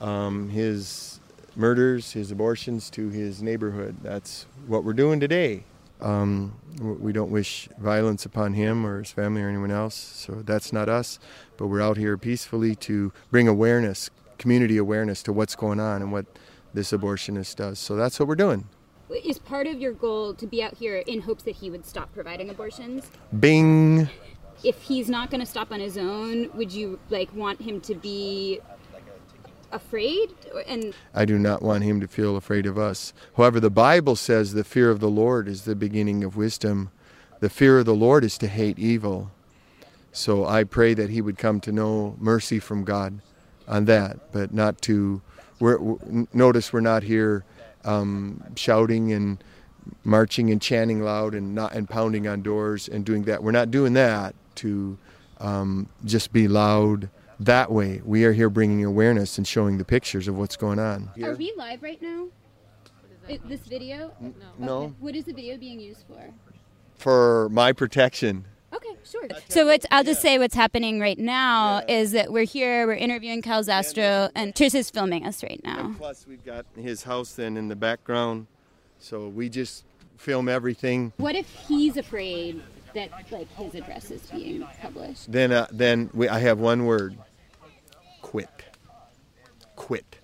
[0.00, 1.20] um, his
[1.56, 3.96] murders, his abortions to his neighborhood.
[4.02, 5.64] That's what we're doing today.
[6.00, 10.72] Um, we don't wish violence upon him or his family or anyone else, so that's
[10.72, 11.18] not us.
[11.56, 16.12] But we're out here peacefully to bring awareness, community awareness to what's going on and
[16.12, 16.26] what
[16.74, 17.78] this abortionist does.
[17.78, 18.68] So that's what we're doing.
[19.24, 22.12] Is part of your goal to be out here in hopes that he would stop
[22.12, 23.10] providing abortions?
[23.38, 24.08] Bing!
[24.64, 27.94] If he's not going to stop on his own, would you like want him to
[27.94, 28.60] be
[29.74, 30.30] afraid?
[30.66, 33.12] And I do not want him to feel afraid of us.
[33.36, 36.90] However, the Bible says the fear of the Lord is the beginning of wisdom.
[37.40, 39.30] The fear of the Lord is to hate evil.
[40.12, 43.20] So I pray that he would come to know mercy from God
[43.66, 45.20] on that, but not to.
[45.60, 45.78] We're,
[46.32, 47.44] notice we're not here
[47.84, 49.42] um, shouting and
[50.04, 53.42] marching and chanting loud and not and pounding on doors and doing that.
[53.42, 54.98] We're not doing that to
[55.40, 57.08] um, just be loud
[57.44, 58.00] that way.
[58.04, 61.10] We are here bringing awareness and showing the pictures of what's going on.
[61.22, 62.28] are we live right now?
[63.28, 64.12] I- this video?
[64.58, 64.94] No, Okay.
[65.00, 66.30] What is the video being used for?
[66.96, 68.44] for my protection.
[68.72, 69.28] Okay, sure.
[69.48, 73.42] So what's, I'll just say what's happening right now is that we're here, we're interviewing
[73.42, 75.80] Cal Zastrow, and Trish is filming us right now.
[75.86, 78.46] And plus, we've got his house then in the background,
[78.98, 79.84] so we just
[80.16, 81.12] film everything.
[81.18, 82.62] What if he's afraid
[82.94, 85.30] that like his address is being published?
[85.30, 87.16] Then, uh, then we, I have one word:
[88.34, 88.64] quit.
[89.76, 90.16] Quit.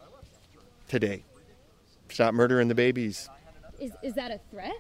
[0.89, 1.23] Today.
[2.09, 3.29] Stop murdering the babies.
[3.79, 4.75] Is is that a threat?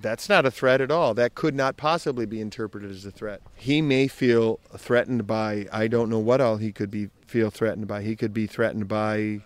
[0.00, 1.12] That's not a threat at all.
[1.12, 3.42] That could not possibly be interpreted as a threat.
[3.54, 7.86] He may feel threatened by I don't know what all he could be feel threatened
[7.86, 8.00] by.
[8.00, 9.42] He could be threatened by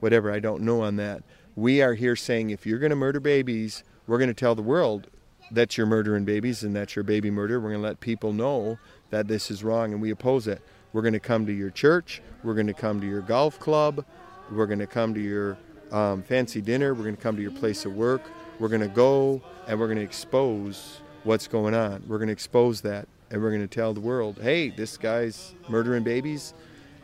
[0.00, 0.32] whatever.
[0.32, 1.22] I don't know on that.
[1.54, 4.62] We are here saying if you're going to murder babies, we're going to tell the
[4.62, 5.06] world
[5.52, 7.60] that you're murdering babies and that's your baby murder.
[7.60, 10.60] We're going to let people know that this is wrong and we oppose it.
[10.96, 12.22] We're going to come to your church.
[12.42, 14.02] We're going to come to your golf club.
[14.50, 15.58] We're going to come to your
[15.92, 16.94] um, fancy dinner.
[16.94, 18.22] We're going to come to your place of work.
[18.58, 22.02] We're going to go and we're going to expose what's going on.
[22.08, 25.52] We're going to expose that and we're going to tell the world, hey, this guy's
[25.68, 26.54] murdering babies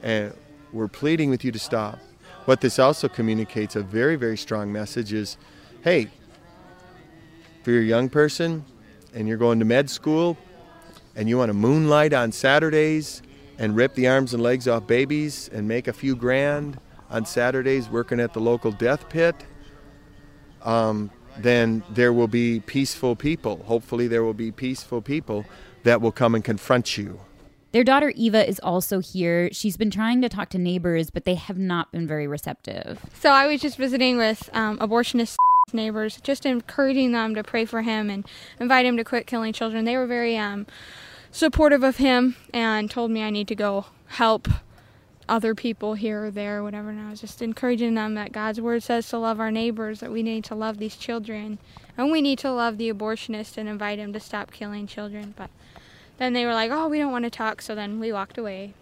[0.02, 0.32] and
[0.72, 1.98] we're pleading with you to stop.
[2.46, 5.36] What this also communicates a very, very strong message is
[5.82, 6.08] hey,
[7.60, 8.64] if you're a young person
[9.12, 10.38] and you're going to med school
[11.14, 13.20] and you want to moonlight on Saturdays
[13.62, 17.88] and rip the arms and legs off babies and make a few grand on Saturdays
[17.88, 19.36] working at the local death pit,
[20.62, 23.62] um, then there will be peaceful people.
[23.64, 25.46] Hopefully, there will be peaceful people
[25.84, 27.20] that will come and confront you.
[27.70, 29.48] Their daughter Eva is also here.
[29.52, 33.00] She's been trying to talk to neighbors, but they have not been very receptive.
[33.20, 35.36] So I was just visiting with um, abortionist
[35.72, 38.26] neighbors, just encouraging them to pray for him and
[38.58, 39.84] invite him to quit killing children.
[39.84, 40.66] They were very um,
[41.32, 44.46] supportive of him and told me I need to go help
[45.28, 46.90] other people here or there, whatever.
[46.90, 50.12] And I was just encouraging them that God's word says to love our neighbors, that
[50.12, 51.58] we need to love these children,
[51.96, 55.32] and we need to love the abortionist and invite him to stop killing children.
[55.36, 55.50] But
[56.18, 58.74] then they were like, "Oh, we don't want to talk," so then we walked away.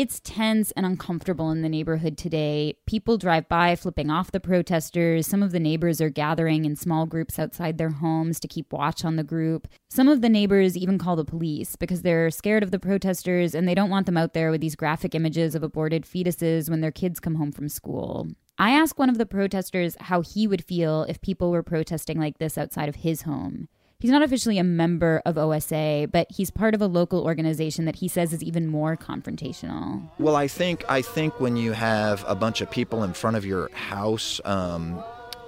[0.00, 2.72] It's tense and uncomfortable in the neighborhood today.
[2.86, 5.26] People drive by flipping off the protesters.
[5.26, 9.04] Some of the neighbors are gathering in small groups outside their homes to keep watch
[9.04, 9.68] on the group.
[9.90, 13.68] Some of the neighbors even call the police because they're scared of the protesters and
[13.68, 16.90] they don't want them out there with these graphic images of aborted fetuses when their
[16.90, 18.26] kids come home from school.
[18.56, 22.38] I asked one of the protesters how he would feel if people were protesting like
[22.38, 23.68] this outside of his home.
[24.00, 27.96] He's not officially a member of OSA, but he's part of a local organization that
[27.96, 30.08] he says is even more confrontational.
[30.18, 33.44] Well, I think I think when you have a bunch of people in front of
[33.44, 35.04] your house, um,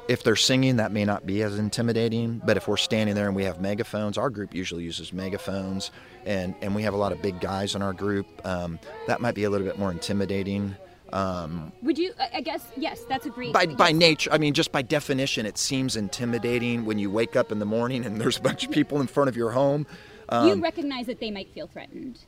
[0.07, 2.43] if they're singing, that may not be as intimidating.
[2.45, 5.91] But if we're standing there and we have megaphones, our group usually uses megaphones,
[6.27, 8.27] and and we have a lot of big guys in our group.
[8.45, 10.77] Um, that might be a little bit more intimidating.
[11.13, 12.13] Um, Would you?
[12.33, 13.05] I guess yes.
[13.09, 13.53] That's a great.
[13.53, 17.53] by by nature, I mean, just by definition, it seems intimidating when you wake up
[17.53, 19.87] in the morning and there's a bunch of people in front of your home.
[20.31, 22.21] you Um, recognize that they might feel threatened.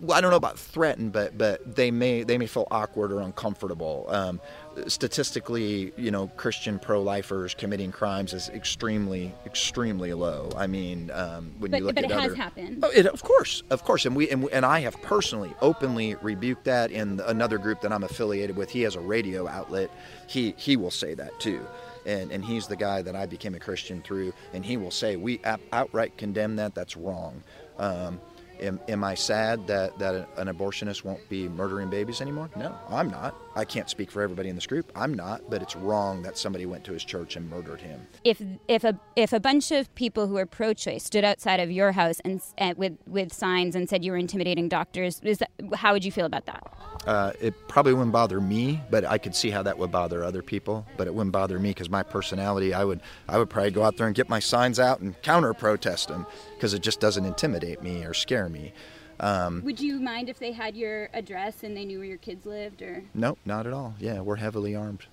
[0.00, 3.20] well, I don't know about threatened, but but they may they may feel awkward or
[3.20, 4.04] uncomfortable.
[4.08, 4.40] Um,
[4.86, 10.50] statistically, you know, Christian pro-lifers committing crimes is extremely extremely low.
[10.56, 12.80] I mean, um, when but, you look but at it other, has happened.
[12.82, 16.64] Oh, it, of course, of course, and we, and and I have personally openly rebuked
[16.64, 16.90] that.
[16.90, 19.90] In another group that I'm affiliated with, he has a radio outlet.
[20.26, 21.66] He he will say that too.
[22.06, 25.16] And, and he's the guy that I became a Christian through, and he will say
[25.16, 25.40] we
[25.72, 26.72] outright condemn that.
[26.72, 27.42] That's wrong.
[27.78, 28.20] Um,
[28.60, 32.50] Am, am, I sad that, that an abortionist won't be murdering babies anymore?
[32.56, 33.34] No, I'm not.
[33.54, 34.90] I can't speak for everybody in this group.
[34.94, 38.06] I'm not, but it's wrong that somebody went to his church and murdered him.
[38.24, 41.92] If if a if a bunch of people who are pro-choice stood outside of your
[41.92, 46.04] house and uh, with with signs and said you were intimidating doctors, that, how would
[46.04, 46.62] you feel about that?
[47.06, 50.42] Uh, it probably wouldn't bother me, but I could see how that would bother other
[50.42, 50.84] people.
[50.96, 53.96] But it wouldn't bother me because my personality, I would I would probably go out
[53.96, 57.82] there and get my signs out and counter protest them because it just doesn't intimidate
[57.82, 58.72] me or scare me.
[59.18, 62.44] Um, Would you mind if they had your address and they knew where your kids
[62.44, 63.02] lived, or?
[63.14, 63.94] Nope, not at all.
[63.98, 65.06] Yeah, we're heavily armed.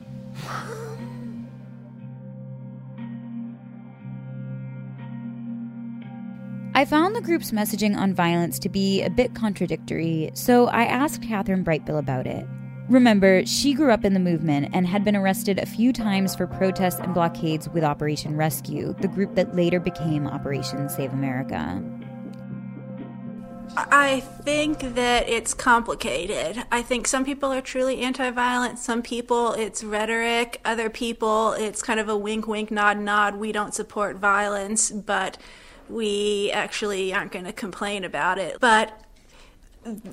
[6.83, 11.21] I found the group's messaging on violence to be a bit contradictory, so I asked
[11.21, 12.45] Kathryn Brightbill about it.
[12.89, 16.45] Remember, she grew up in the movement and had been arrested a few times for
[16.45, 21.81] protests and blockades with Operation Rescue, the group that later became Operation Save America.
[23.77, 26.65] I think that it's complicated.
[26.69, 31.81] I think some people are truly anti violent, some people it's rhetoric, other people it's
[31.81, 33.37] kind of a wink, wink, nod, nod.
[33.37, 35.37] We don't support violence, but
[35.89, 38.57] we actually aren't going to complain about it.
[38.59, 38.99] But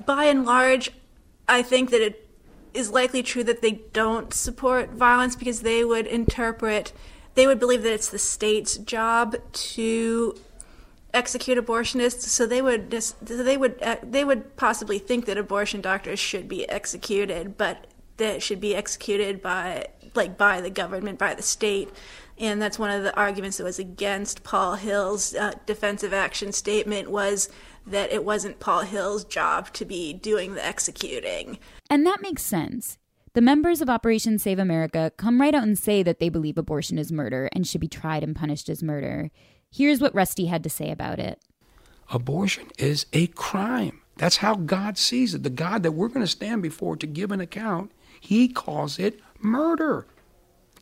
[0.06, 0.90] by and large,
[1.48, 2.28] I think that it
[2.74, 6.92] is likely true that they don't support violence because they would interpret,
[7.34, 10.38] they would believe that it's the state's job to
[11.12, 15.80] execute abortionists so they would just, they would uh, they would possibly think that abortion
[15.80, 21.34] doctors should be executed but that should be executed by like by the government by
[21.34, 21.88] the state
[22.40, 27.10] and that's one of the arguments that was against Paul Hill's uh, defensive action statement
[27.10, 27.48] was
[27.86, 32.98] that it wasn't Paul Hill's job to be doing the executing and that makes sense
[33.32, 36.98] the members of Operation Save America come right out and say that they believe abortion
[36.98, 39.30] is murder and should be tried and punished as murder.
[39.70, 41.40] Here's what Rusty had to say about it
[42.10, 44.00] Abortion is a crime.
[44.16, 45.44] That's how God sees it.
[45.44, 49.20] The God that we're going to stand before to give an account, he calls it
[49.38, 50.06] murder.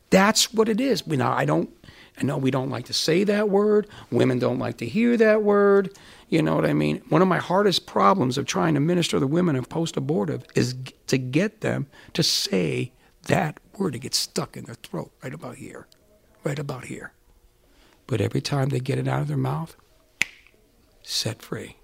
[0.09, 1.05] That's what it is.
[1.05, 1.69] Now, I don't,
[2.17, 3.87] I know we don't like to say that word.
[4.11, 5.95] Women don't like to hear that word.
[6.29, 7.01] You know what I mean?
[7.09, 10.45] One of my hardest problems of trying to minister to the women of post abortive
[10.55, 10.75] is
[11.07, 12.91] to get them to say
[13.23, 13.95] that word.
[13.95, 15.87] It gets stuck in their throat right about here.
[16.43, 17.13] Right about here.
[18.07, 19.75] But every time they get it out of their mouth,
[21.03, 21.77] set free.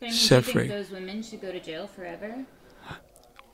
[0.00, 0.68] But set free.
[0.68, 2.44] those women should go to jail forever?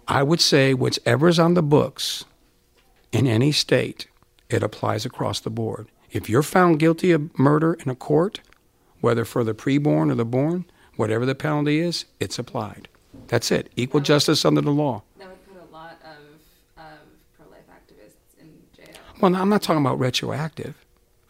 [0.09, 2.25] I would say whatever's on the books
[3.13, 4.09] in any state,
[4.49, 5.89] it applies across the board.
[6.11, 8.41] If you're found guilty of murder in a court,
[9.01, 10.65] whether for the preborn or the born,
[10.97, 12.89] whatever the penalty is, it's applied.
[13.29, 13.71] That's it.
[13.77, 15.03] Equal would, justice under the law.
[15.19, 16.99] That would put a lot of, of
[17.37, 18.95] pro life activists in jail.
[19.21, 20.75] Well, I'm not talking about retroactive.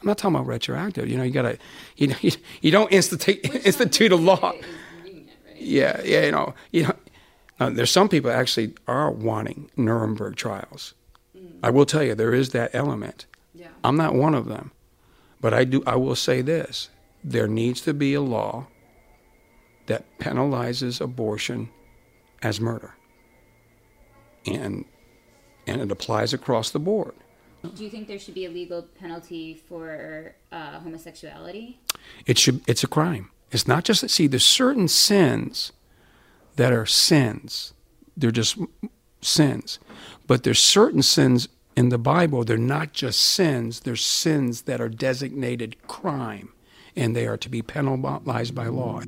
[0.01, 1.09] I'm not talking about retroactive.
[1.09, 1.59] You know, you gotta,
[1.97, 4.51] you know, you, you don't institute institute a law.
[4.51, 4.65] Right?
[5.57, 6.97] Yeah, yeah, you know, you know.
[7.61, 10.95] Now, there's some people actually are wanting Nuremberg trials.
[11.63, 13.27] I will tell you, there is that element.
[13.55, 13.69] Yeah.
[13.85, 14.73] I'm not one of them,
[15.41, 15.83] but I do.
[15.87, 16.89] I will say this:
[17.23, 18.67] there needs to be a law
[19.87, 21.69] that penalizes abortion
[22.43, 22.95] as murder,
[24.47, 24.85] and
[25.67, 27.15] and it applies across the board.
[27.77, 31.79] Do you think there should be a legal penalty for uh, homosexuality?
[32.27, 32.61] It should.
[32.67, 33.31] It's a crime.
[33.53, 34.11] It's not just that.
[34.11, 35.73] See, there's certain sins
[36.57, 37.73] that are sins.
[38.17, 38.59] They're just
[39.21, 39.79] sins,
[40.27, 42.45] but there's certain sins in the Bible.
[42.45, 43.81] They're not just sins.
[43.81, 46.53] They're sins that are designated crime,
[46.97, 49.03] and they are to be penalized by law.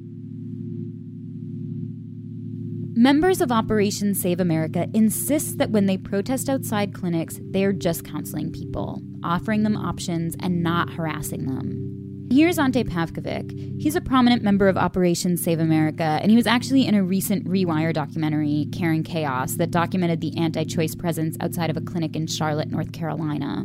[2.97, 8.05] Members of Operation Save America insist that when they protest outside clinics, they are just
[8.05, 12.04] counseling people, offering them options and not harassing them.
[12.31, 13.81] Here's Ante Pavkovic.
[13.81, 17.45] He's a prominent member of Operation Save America, and he was actually in a recent
[17.45, 22.27] Rewire documentary, Caring Chaos, that documented the anti choice presence outside of a clinic in
[22.27, 23.65] Charlotte, North Carolina.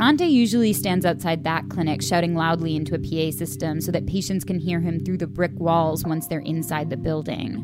[0.00, 4.42] Ante usually stands outside that clinic shouting loudly into a PA system so that patients
[4.42, 7.62] can hear him through the brick walls once they're inside the building.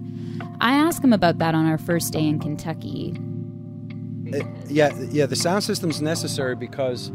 [0.60, 3.18] I asked him about that on our first day in Kentucky.
[4.26, 7.10] It, yeah, yeah, the sound system's necessary because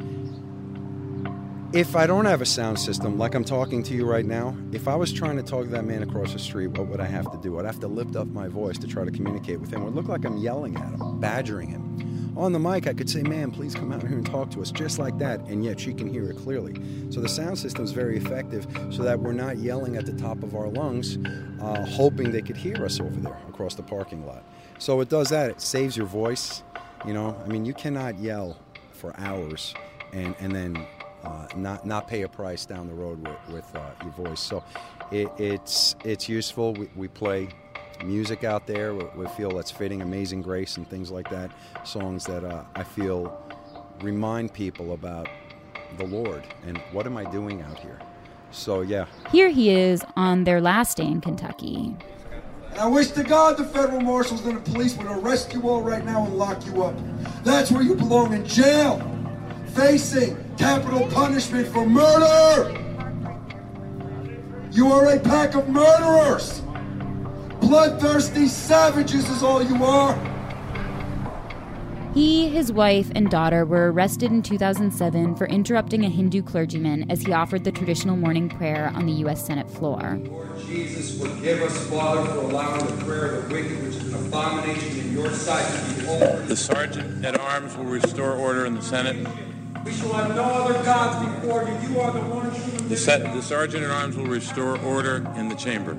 [1.75, 4.87] if I don't have a sound system, like I'm talking to you right now, if
[4.87, 7.29] I was trying to talk to that man across the street, what would I have
[7.33, 7.59] to do?
[7.59, 9.81] I'd have to lift up my voice to try to communicate with him.
[9.81, 12.33] It would look like I'm yelling at him, badgering him.
[12.37, 14.71] On the mic, I could say, man, please come out here and talk to us,
[14.71, 16.81] just like that, and yet she can hear it clearly.
[17.09, 20.43] So the sound system is very effective so that we're not yelling at the top
[20.43, 21.17] of our lungs,
[21.61, 24.45] uh, hoping they could hear us over there across the parking lot.
[24.79, 26.63] So it does that, it saves your voice.
[27.05, 28.59] You know, I mean, you cannot yell
[28.93, 29.73] for hours
[30.13, 30.85] and, and then
[31.25, 34.39] uh, not not pay a price down the road with, with uh, your voice.
[34.39, 34.63] So
[35.11, 36.73] it, it's it's useful.
[36.73, 37.49] We, we play
[38.03, 38.93] music out there.
[38.93, 41.51] We, we, feel that's fitting, Amazing Grace and things like that.
[41.83, 43.41] Songs that uh, I feel
[44.01, 45.27] remind people about
[45.97, 47.99] the Lord and what am I doing out here.
[48.51, 49.05] So yeah.
[49.31, 51.95] Here he is on their last day in Kentucky.
[52.71, 55.81] And I wish to God the federal marshals and the police would arrest you all
[55.81, 56.95] right now and lock you up.
[57.43, 58.99] That's where you belong in jail,
[59.75, 62.81] facing capital punishment for murder.
[64.71, 66.61] You are a pack of murderers.
[67.59, 70.15] Bloodthirsty savages is all you are.
[72.13, 77.23] He, his wife, and daughter were arrested in 2007 for interrupting a Hindu clergyman as
[77.23, 79.45] he offered the traditional morning prayer on the U.S.
[79.45, 80.17] Senate floor.
[80.23, 84.27] Lord Jesus, forgive us, Father, for allowing the prayer of the wicked, which is an
[84.27, 86.47] abomination in your sight, to be overturned.
[86.47, 89.27] The sergeant at arms will restore order in the Senate.
[89.85, 91.89] We shall have no other gods before you.
[91.89, 92.87] You are the one true.
[92.89, 95.95] The, set, the sergeant at arms will restore order in the chamber.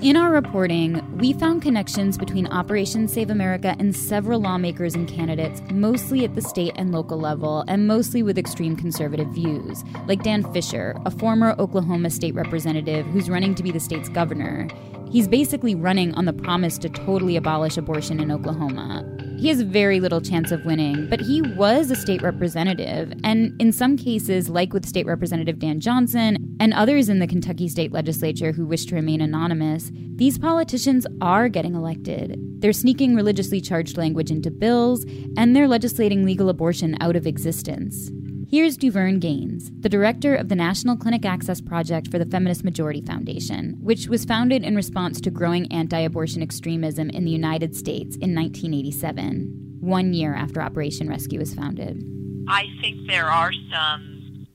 [0.00, 5.62] In our reporting, we found connections between Operation Save America and several lawmakers and candidates,
[5.70, 10.50] mostly at the state and local level, and mostly with extreme conservative views, like Dan
[10.54, 14.66] Fisher, a former Oklahoma state representative who's running to be the state's governor.
[15.10, 19.04] He's basically running on the promise to totally abolish abortion in Oklahoma.
[19.44, 23.72] He has very little chance of winning, but he was a state representative, and in
[23.72, 28.52] some cases, like with State Representative Dan Johnson and others in the Kentucky state legislature
[28.52, 32.38] who wish to remain anonymous, these politicians are getting elected.
[32.62, 35.04] They're sneaking religiously charged language into bills,
[35.36, 38.10] and they're legislating legal abortion out of existence.
[38.54, 43.00] Here's Duvergne Gaines, the director of the National Clinic Access Project for the Feminist Majority
[43.00, 48.14] Foundation, which was founded in response to growing anti abortion extremism in the United States
[48.14, 52.00] in 1987, one year after Operation Rescue was founded.
[52.46, 54.46] I think there are some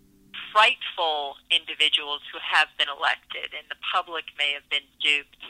[0.53, 5.43] frightful individuals who have been elected, and the public may have been duped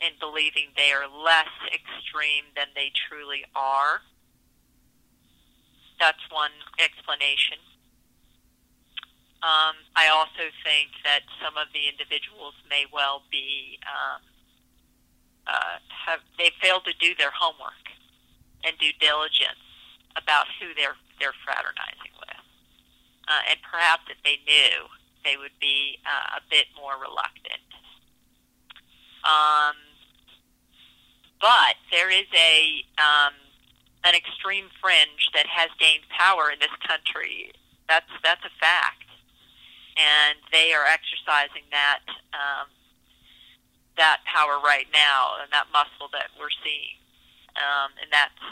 [0.00, 4.00] in believing they are less extreme than they truly are.
[6.00, 7.58] That's one explanation.
[9.42, 14.22] Um, I also think that some of the individuals may well be um,
[15.50, 17.90] uh, have they failed to do their homework
[18.62, 19.66] and due diligence
[20.14, 22.38] about who they're they're fraternizing with,
[23.26, 24.86] uh, and perhaps if they knew,
[25.26, 27.66] they would be uh, a bit more reluctant.
[29.26, 29.74] Um,
[31.42, 33.34] but there is a um,
[34.06, 37.50] an extreme fringe that has gained power in this country.
[37.90, 39.11] That's that's a fact
[39.96, 42.00] and they are exercising that
[42.32, 42.68] um,
[43.96, 46.96] that power right now and that muscle that we're seeing,
[47.56, 48.42] um, and that's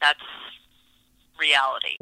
[0.00, 0.20] that's
[1.38, 1.96] reality.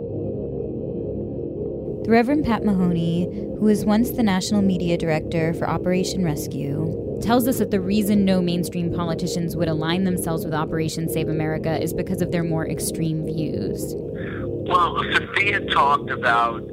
[2.05, 3.25] The Reverend Pat Mahoney,
[3.59, 8.27] who was once the national media director for Operation Rescue, tells us that the reason
[8.27, 12.69] no mainstream politicians would align themselves with Operation Save America is because of their more
[12.69, 13.95] extreme views.
[13.97, 16.71] Well, Sofia talked about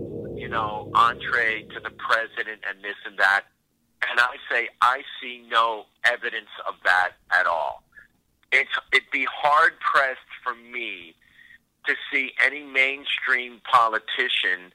[0.51, 3.45] know, entree to the president and this and that.
[4.07, 7.83] And I say, I see no evidence of that at all.
[8.51, 11.15] It's, it'd be hard pressed for me
[11.87, 14.73] to see any mainstream politician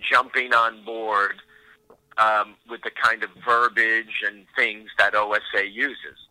[0.00, 1.42] jumping on board
[2.18, 6.28] um, with the kind of verbiage and things that OSA uses,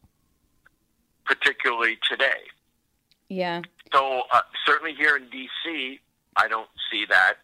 [1.25, 2.41] particularly today.
[3.29, 3.61] Yeah.
[3.93, 5.99] So uh, certainly here in D.C.,
[6.35, 7.35] I don't see that.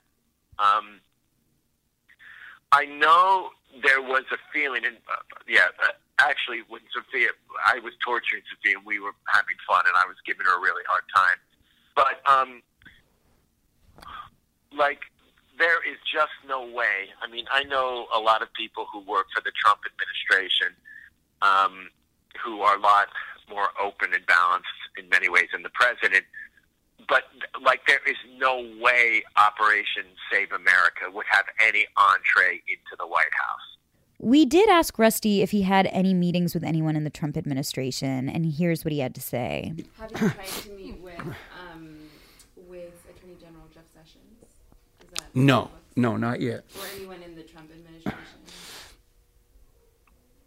[0.59, 0.99] Um,
[2.71, 3.49] I know
[3.83, 7.29] there was a feeling, and uh, yeah, uh, actually, when Sofia,
[7.65, 10.61] I was torturing Sofia, and we were having fun, and I was giving her a
[10.61, 11.39] really hard time.
[11.95, 12.61] But um,
[14.75, 14.99] like,
[15.57, 17.09] there is just no way.
[17.21, 20.75] I mean, I know a lot of people who work for the Trump administration,
[21.41, 21.89] um,
[22.43, 23.07] who are a lot
[23.49, 26.25] more open and balanced in many ways than the president
[27.07, 27.23] but
[27.63, 33.33] like there is no way Operation Save America would have any entree into the White
[33.39, 33.77] House.
[34.19, 38.29] We did ask Rusty if he had any meetings with anyone in the Trump administration,
[38.29, 39.73] and here's what he had to say.
[39.99, 41.97] Have you tried to meet with um,
[42.67, 44.23] with Attorney General Jeff Sessions?
[45.35, 46.63] No, no, not yet.
[46.79, 48.23] Or anyone in the Trump administration?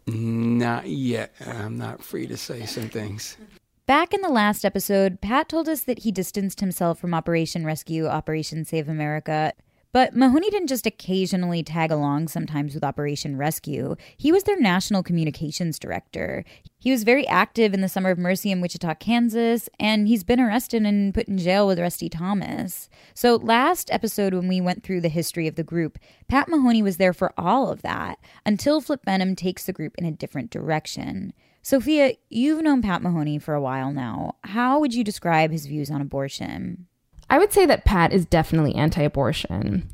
[0.07, 1.33] Not yet.
[1.45, 3.37] I'm not free to say some things.
[3.91, 8.07] Back in the last episode, Pat told us that he distanced himself from Operation Rescue,
[8.07, 9.51] Operation Save America.
[9.91, 13.97] But Mahoney didn't just occasionally tag along sometimes with Operation Rescue.
[14.15, 16.45] He was their national communications director.
[16.79, 20.39] He was very active in the Summer of Mercy in Wichita, Kansas, and he's been
[20.39, 22.89] arrested and put in jail with Rusty Thomas.
[23.13, 26.95] So, last episode, when we went through the history of the group, Pat Mahoney was
[26.95, 31.33] there for all of that until Flip Benham takes the group in a different direction.
[31.61, 34.35] Sofia, you've known Pat Mahoney for a while now.
[34.43, 36.87] How would you describe his views on abortion?
[37.29, 39.89] I would say that Pat is definitely anti abortion,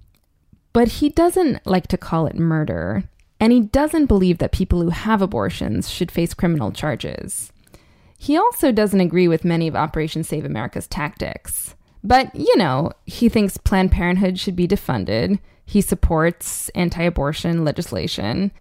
[0.74, 3.04] but he doesn't like to call it murder,
[3.40, 7.52] and he doesn't believe that people who have abortions should face criminal charges.
[8.18, 11.76] He also doesn't agree with many of Operation Save America's tactics.
[12.04, 15.40] But, you know, he thinks Planned Parenthood should be defunded.
[15.66, 18.52] He supports anti abortion legislation.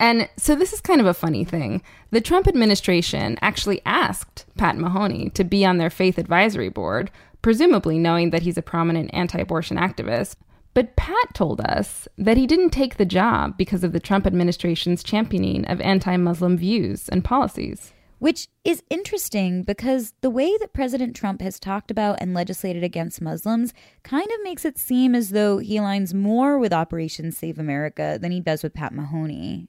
[0.00, 1.82] And so this is kind of a funny thing.
[2.10, 7.10] The Trump administration actually asked Pat Mahoney to be on their faith advisory board,
[7.42, 10.36] presumably knowing that he's a prominent anti abortion activist.
[10.74, 15.02] But Pat told us that he didn't take the job because of the Trump administration's
[15.02, 17.92] championing of anti Muslim views and policies.
[18.20, 23.20] Which is interesting because the way that President Trump has talked about and legislated against
[23.20, 23.72] Muslims
[24.02, 28.32] kind of makes it seem as though he aligns more with Operation Save America than
[28.32, 29.68] he does with Pat Mahoney.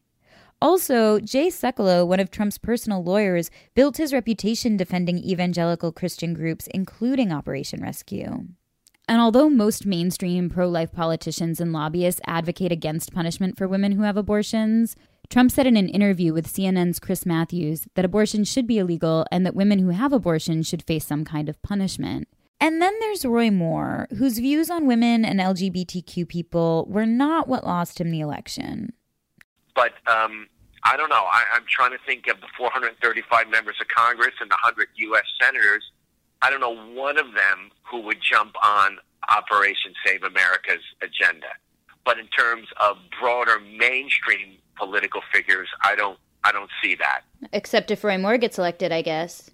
[0.61, 6.67] Also, Jay Sekulow, one of Trump's personal lawyers, built his reputation defending evangelical Christian groups,
[6.73, 8.45] including Operation Rescue.
[9.07, 14.03] And although most mainstream pro life politicians and lobbyists advocate against punishment for women who
[14.03, 14.95] have abortions,
[15.29, 19.45] Trump said in an interview with CNN's Chris Matthews that abortion should be illegal and
[19.45, 22.27] that women who have abortions should face some kind of punishment.
[22.59, 27.63] And then there's Roy Moore, whose views on women and LGBTQ people were not what
[27.63, 28.91] lost him the election.
[29.79, 30.49] But um,
[30.83, 31.23] I don't know.
[31.31, 35.23] I, I'm trying to think of the 435 members of Congress and the 100 U.S.
[35.41, 35.89] senators.
[36.41, 38.97] I don't know one of them who would jump on
[39.29, 41.47] Operation Save America's agenda.
[42.03, 46.19] But in terms of broader mainstream political figures, I don't.
[46.43, 47.21] I don't see that.
[47.51, 49.51] Except if Roy Moore gets elected, I guess.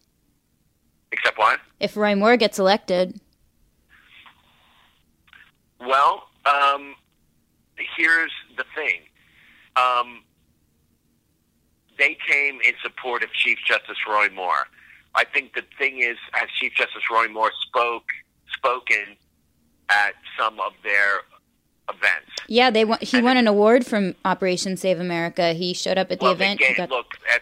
[1.11, 1.59] Except what?
[1.79, 3.19] If Roy Moore gets elected.
[5.79, 6.93] Well, um,
[7.97, 9.01] here's the thing.
[9.75, 10.23] Um,
[11.97, 14.67] they came in support of Chief Justice Roy Moore.
[15.15, 18.05] I think the thing is, as Chief Justice Roy Moore spoke
[18.53, 19.15] spoken
[19.89, 21.21] at some of their
[21.89, 22.31] events.
[22.47, 25.53] Yeah, they won, he won an award from Operation Save America.
[25.53, 26.59] He showed up at the well, event.
[26.59, 27.41] Gave, got, look, at,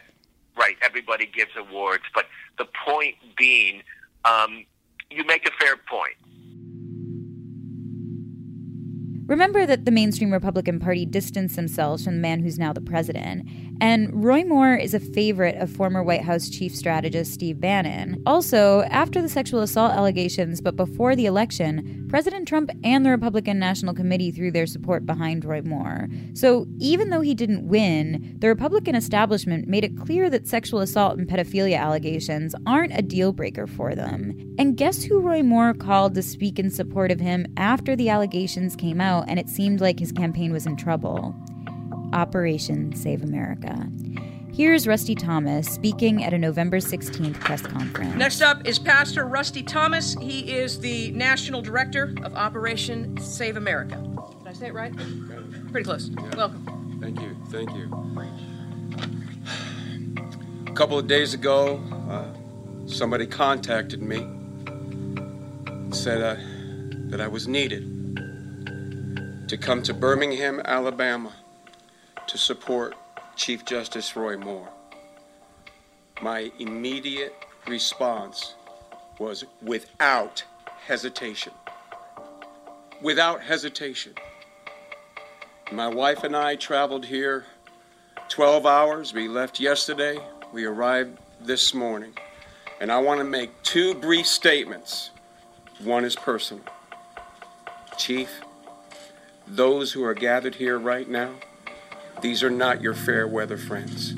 [0.58, 2.26] right, everybody gives awards, but
[2.58, 3.82] the point being,
[4.26, 4.66] um,
[5.10, 6.16] you make a fair point.
[9.26, 13.48] Remember that the mainstream Republican Party distanced themselves from the man who's now the president.
[13.84, 14.22] And mm-hmm.
[14.22, 18.24] Roy Moore is a favorite of former White House chief strategist Steve Bannon.
[18.26, 23.60] Also, after the sexual assault allegations, but before the election, President Trump and the Republican
[23.60, 26.08] National Committee threw their support behind Roy Moore.
[26.34, 31.18] So even though he didn't win, the Republican establishment made it clear that sexual assault
[31.18, 34.56] and pedophilia allegations aren't a deal breaker for them.
[34.58, 38.78] And guess who Roy Moore called to speak in support of him after the allegations
[38.78, 39.26] came out?
[39.34, 41.36] and it seemed like his campaign was in trouble
[42.14, 43.90] Operation Save America.
[44.54, 48.14] Here's Rusty Thomas speaking at a November 16th press conference.
[48.16, 50.14] Next up is Pastor Rusty Thomas.
[50.22, 53.96] He is the National Director of Operation Save America.
[54.40, 54.94] Did I say it right?
[55.72, 56.12] Pretty close.
[56.38, 57.00] Welcome.
[57.02, 57.36] Thank you.
[57.50, 57.90] Thank you.
[60.68, 66.36] A couple of days ago, uh, somebody contacted me and said uh,
[67.10, 67.90] that I was needed
[69.48, 71.34] to come to Birmingham, Alabama
[72.34, 72.96] to support
[73.36, 74.68] Chief Justice Roy Moore.
[76.20, 77.36] My immediate
[77.68, 78.56] response
[79.20, 81.54] was without hesitation.
[83.04, 84.16] Without hesitation.
[85.72, 87.46] My wife and I traveled here
[88.30, 89.14] 12 hours.
[89.14, 90.18] We left yesterday.
[90.52, 92.18] We arrived this morning.
[92.82, 95.12] And I want to make two brief statements.
[95.84, 96.64] One is personal.
[97.96, 98.42] Chief,
[99.46, 101.36] those who are gathered here right now,
[102.24, 104.16] these are not your fair weather friends.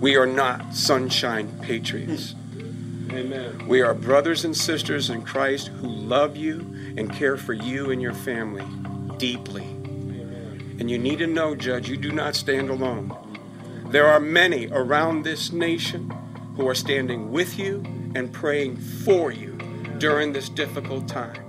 [0.00, 2.34] We are not sunshine patriots.
[3.10, 3.66] Amen.
[3.66, 6.58] We are brothers and sisters in Christ who love you
[6.98, 8.66] and care for you and your family
[9.16, 9.62] deeply.
[9.62, 10.76] Amen.
[10.78, 13.16] And you need to know, Judge, you do not stand alone.
[13.88, 16.10] There are many around this nation
[16.56, 17.82] who are standing with you
[18.14, 19.58] and praying for you
[19.96, 21.45] during this difficult time.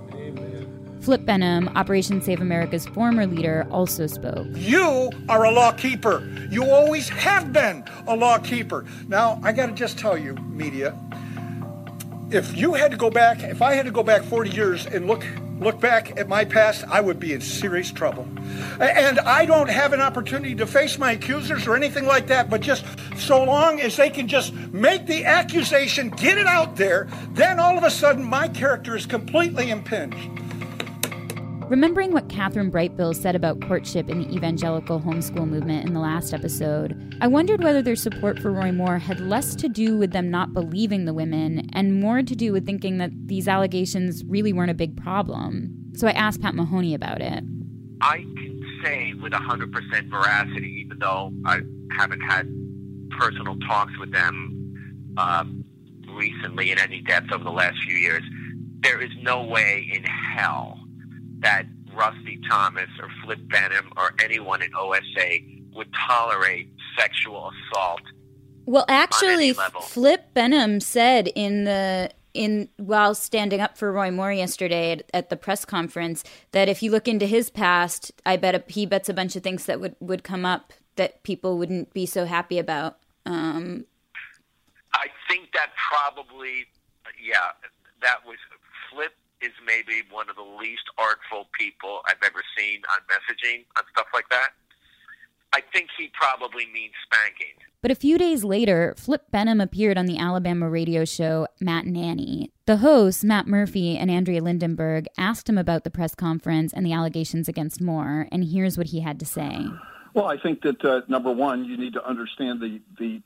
[1.08, 4.46] Flip Benham, Operation Save America's former leader, also spoke.
[4.52, 6.22] You are a law keeper.
[6.50, 8.84] You always have been a law keeper.
[9.08, 10.94] Now, I got to just tell you, media,
[12.30, 15.06] if you had to go back, if I had to go back 40 years and
[15.06, 15.24] look
[15.58, 18.28] look back at my past, I would be in serious trouble.
[18.78, 22.60] And I don't have an opportunity to face my accusers or anything like that, but
[22.60, 22.84] just
[23.16, 27.78] so long as they can just make the accusation, get it out there, then all
[27.78, 30.38] of a sudden my character is completely impinged.
[31.68, 36.32] Remembering what Kathryn Brightbill said about courtship in the evangelical homeschool movement in the last
[36.32, 40.30] episode, I wondered whether their support for Roy Moore had less to do with them
[40.30, 44.70] not believing the women and more to do with thinking that these allegations really weren't
[44.70, 45.92] a big problem.
[45.94, 47.44] So I asked Pat Mahoney about it.
[48.00, 51.60] I can say with 100% veracity, even though I
[51.98, 52.48] haven't had
[53.18, 55.44] personal talks with them uh,
[56.14, 58.22] recently in any depth over the last few years,
[58.80, 60.77] there is no way in hell
[61.40, 61.64] that
[61.94, 65.38] Rusty Thomas or Flip Benham or anyone in OSA
[65.74, 68.02] would tolerate sexual assault.
[68.66, 74.92] Well, actually, Flip Benham said in the in while standing up for Roy Moore yesterday
[74.92, 76.22] at, at, the press conference
[76.52, 79.42] that if you look into his past, I bet a, he bets a bunch of
[79.42, 82.98] things that would would come up that people wouldn't be so happy about.
[83.24, 83.86] Um,
[84.92, 86.66] I think that probably,
[87.22, 87.52] yeah,
[88.02, 88.36] that was
[89.40, 94.06] is maybe one of the least artful people I've ever seen on messaging on stuff
[94.12, 94.50] like that.
[95.52, 97.54] I think he probably means spanking.
[97.80, 101.96] But a few days later, Flip Benham appeared on the Alabama radio show Matt and
[101.96, 102.50] Aunie.
[102.66, 106.92] The hosts, Matt Murphy and Andrea Lindenberg, asked him about the press conference and the
[106.92, 109.66] allegations against Moore, and here's what he had to say.
[110.12, 113.22] Well, I think that uh, number one, you need to understand the the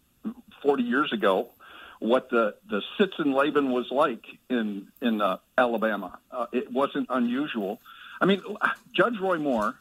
[0.62, 1.48] 40 years ago
[2.02, 6.18] what the the Sitz im Leben was like in in uh, Alabama.
[6.30, 7.80] Uh, it wasn't unusual.
[8.20, 8.42] I mean,
[8.92, 9.76] Judge Roy Moore,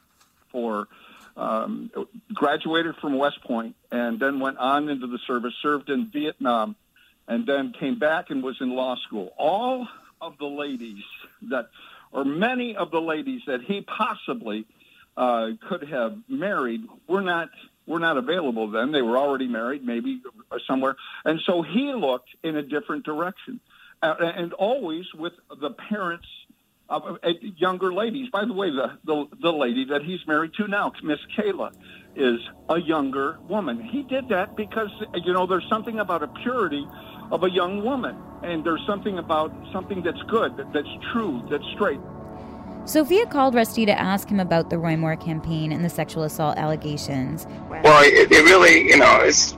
[0.51, 0.87] for
[1.35, 1.91] um,
[2.33, 6.75] graduated from West Point and then went on into the service, served in Vietnam,
[7.27, 9.33] and then came back and was in law school.
[9.37, 9.87] All
[10.19, 11.03] of the ladies
[11.43, 11.69] that,
[12.11, 14.65] or many of the ladies that he possibly
[15.17, 17.49] uh, could have married, were not
[17.91, 18.91] were not available then.
[18.91, 20.21] They were already married, maybe
[20.67, 20.95] somewhere.
[21.23, 23.59] And so he looked in a different direction.
[24.03, 25.33] Uh, and always with
[25.65, 26.25] the parents
[26.89, 28.29] of uh, younger ladies.
[28.29, 31.71] By the way, the, the, the lady that he's married to now, Miss Kayla,
[32.15, 33.81] is a younger woman.
[33.81, 34.89] He did that because,
[35.23, 36.85] you know, there's something about a purity
[37.31, 38.15] of a young woman.
[38.43, 41.99] And there's something about something that's good, that's true, that's straight.
[42.85, 46.57] Sofia called Rusty to ask him about the Roy Moore campaign and the sexual assault
[46.57, 47.45] allegations.
[47.69, 49.55] Well, it, it really, you know, it's.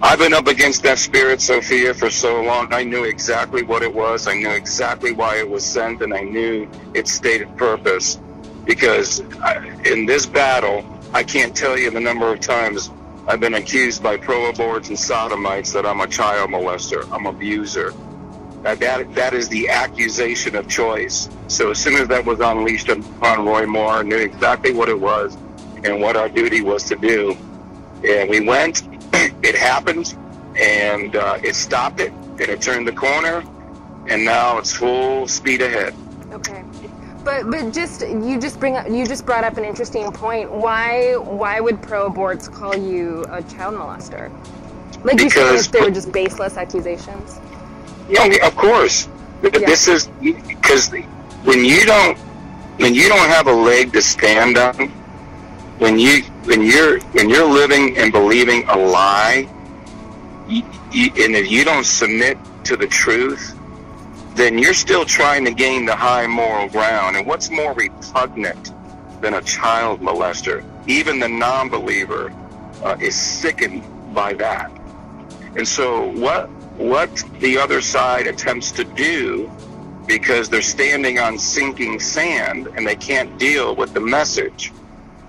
[0.00, 2.72] I've been up against that spirit, Sofia, for so long.
[2.72, 4.28] I knew exactly what it was.
[4.28, 8.20] I knew exactly why it was sent, and I knew its stated purpose.
[8.64, 10.84] Because I, in this battle,
[11.14, 12.90] I can't tell you the number of times
[13.26, 17.92] I've been accused by pro-aborts and sodomites that I'm a child molester, I'm abuser.
[18.62, 21.28] That, that, that is the accusation of choice.
[21.46, 24.98] So as soon as that was unleashed upon Roy Moore, I knew exactly what it
[24.98, 25.36] was
[25.84, 27.36] and what our duty was to do.
[28.04, 28.82] And we went,
[29.12, 30.14] it happened,
[30.56, 33.44] and uh, it stopped it, and it turned the corner,
[34.08, 35.94] and now it's full speed ahead.
[36.32, 36.64] Okay.
[37.24, 40.50] But but just you just bring up you just brought up an interesting point.
[40.50, 44.30] Why why would pro aborts call you a child molester?
[45.04, 47.38] Like because, you said, they were just baseless accusations.
[48.08, 49.08] Yeah, of course.
[49.42, 49.50] Yeah.
[49.50, 50.08] This is
[50.46, 50.90] because
[51.44, 52.18] when you don't
[52.78, 54.88] when you don't have a leg to stand on,
[55.78, 59.48] when you when you're when you're living and believing a lie,
[60.48, 63.54] you, and if you don't submit to the truth,
[64.34, 67.16] then you're still trying to gain the high moral ground.
[67.16, 68.72] And what's more repugnant
[69.20, 70.64] than a child molester?
[70.86, 72.32] Even the non-believer
[72.82, 73.82] uh, is sickened
[74.14, 74.70] by that.
[75.56, 76.48] And so, what
[76.78, 77.10] what
[77.40, 79.50] the other side attempts to do
[80.06, 84.72] because they're standing on sinking sand and they can't deal with the message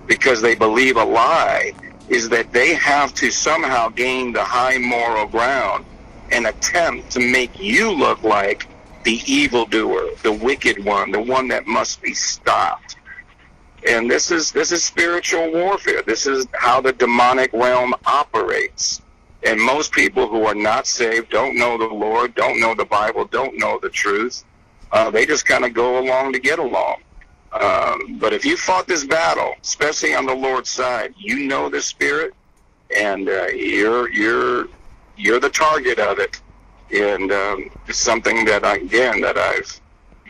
[0.07, 1.73] because they believe a lie
[2.07, 5.85] is that they have to somehow gain the high moral ground
[6.31, 8.67] and attempt to make you look like
[9.03, 12.97] the evildoer, the wicked one, the one that must be stopped.
[13.87, 16.01] And this is this is spiritual warfare.
[16.01, 19.01] This is how the demonic realm operates.
[19.43, 23.25] And most people who are not saved don't know the Lord, don't know the Bible,
[23.25, 24.43] don't know the truth.
[24.91, 26.97] Uh, they just kind of go along to get along.
[27.53, 31.81] Um, but if you fought this battle, especially on the Lord's side, you know the
[31.81, 32.33] Spirit,
[32.95, 34.67] and uh, you're you're
[35.17, 36.41] you're the target of it.
[36.91, 39.79] And um, it's something that again that I've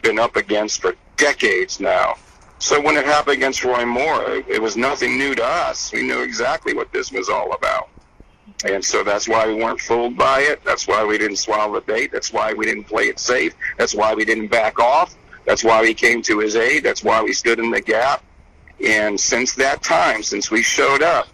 [0.01, 2.15] been up against for decades now.
[2.59, 5.93] So when it happened against Roy Moore, it was nothing new to us.
[5.93, 7.89] We knew exactly what this was all about.
[8.65, 10.63] And so that's why we weren't fooled by it.
[10.65, 12.11] That's why we didn't swallow the bait.
[12.11, 13.53] That's why we didn't play it safe.
[13.77, 15.15] That's why we didn't back off.
[15.45, 16.83] That's why we came to his aid.
[16.83, 18.23] That's why we stood in the gap.
[18.85, 21.27] And since that time, since we showed up,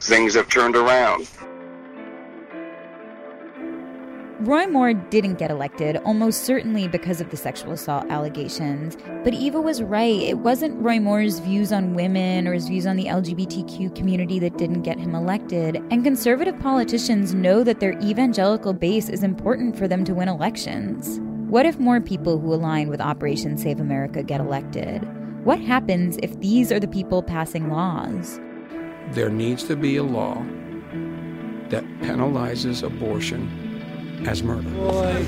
[0.00, 1.28] things have turned around.
[4.42, 8.96] Roy Moore didn't get elected, almost certainly because of the sexual assault allegations.
[9.22, 10.20] But Eva was right.
[10.20, 14.58] It wasn't Roy Moore's views on women or his views on the LGBTQ community that
[14.58, 15.76] didn't get him elected.
[15.92, 21.20] And conservative politicians know that their evangelical base is important for them to win elections.
[21.48, 25.08] What if more people who align with Operation Save America get elected?
[25.44, 28.40] What happens if these are the people passing laws?
[29.12, 30.34] There needs to be a law
[31.68, 33.71] that penalizes abortion
[34.26, 34.68] as murder.
[34.70, 35.26] Boy,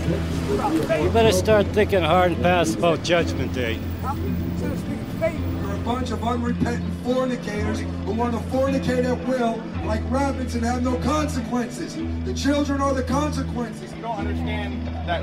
[1.02, 3.78] you better start thinking hard and fast about Judgment Day.
[4.02, 10.64] You're a bunch of unrepentant fornicators who want to fornicate at will like rabbits and
[10.64, 11.96] have no consequences.
[12.24, 13.82] The children are the consequences.
[13.82, 15.22] If you don't understand that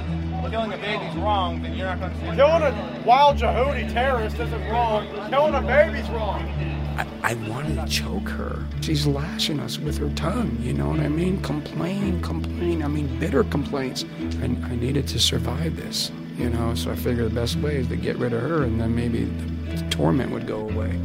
[0.51, 2.37] killing a baby's wrong, then you're not going to understand.
[2.37, 5.07] Killing a wild jihadi terrorist isn't wrong.
[5.29, 6.80] Killing a baby's wrong.
[7.01, 8.63] I, I wanted to choke her.
[8.81, 11.41] She's lashing us with her tongue, you know what I mean?
[11.41, 12.83] Complain, complain.
[12.83, 14.03] I mean, bitter complaints.
[14.41, 17.87] And I needed to survive this, you know, so I figured the best way is
[17.87, 20.99] to get rid of her and then maybe the, the torment would go away.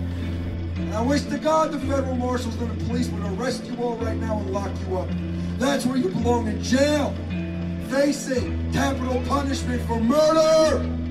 [0.92, 4.16] I wish to God the federal marshals and the police would arrest you all right
[4.18, 5.08] now and lock you up.
[5.58, 7.14] That's where you belong in jail,
[7.88, 11.05] facing capital punishment for murder.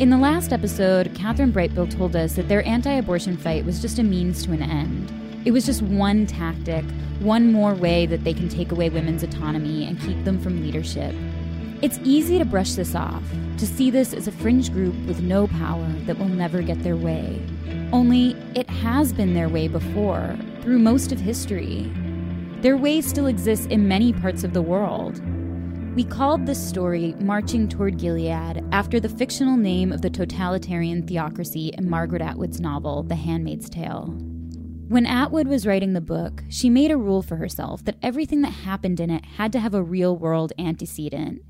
[0.00, 3.98] In the last episode, Kathryn Brightbill told us that their anti abortion fight was just
[3.98, 5.12] a means to an end.
[5.44, 6.86] It was just one tactic,
[7.18, 11.14] one more way that they can take away women's autonomy and keep them from leadership.
[11.82, 13.22] It's easy to brush this off,
[13.58, 16.96] to see this as a fringe group with no power that will never get their
[16.96, 17.38] way.
[17.92, 21.92] Only it has been their way before, through most of history.
[22.62, 25.20] Their way still exists in many parts of the world.
[25.96, 31.72] We called this story Marching Toward Gilead after the fictional name of the totalitarian theocracy
[31.76, 34.06] in Margaret Atwood's novel, The Handmaid's Tale.
[34.86, 38.52] When Atwood was writing the book, she made a rule for herself that everything that
[38.52, 41.42] happened in it had to have a real world antecedent.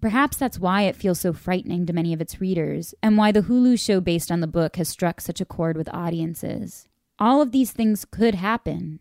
[0.00, 3.42] Perhaps that's why it feels so frightening to many of its readers, and why the
[3.42, 6.88] Hulu show based on the book has struck such a chord with audiences.
[7.20, 8.98] All of these things could happen.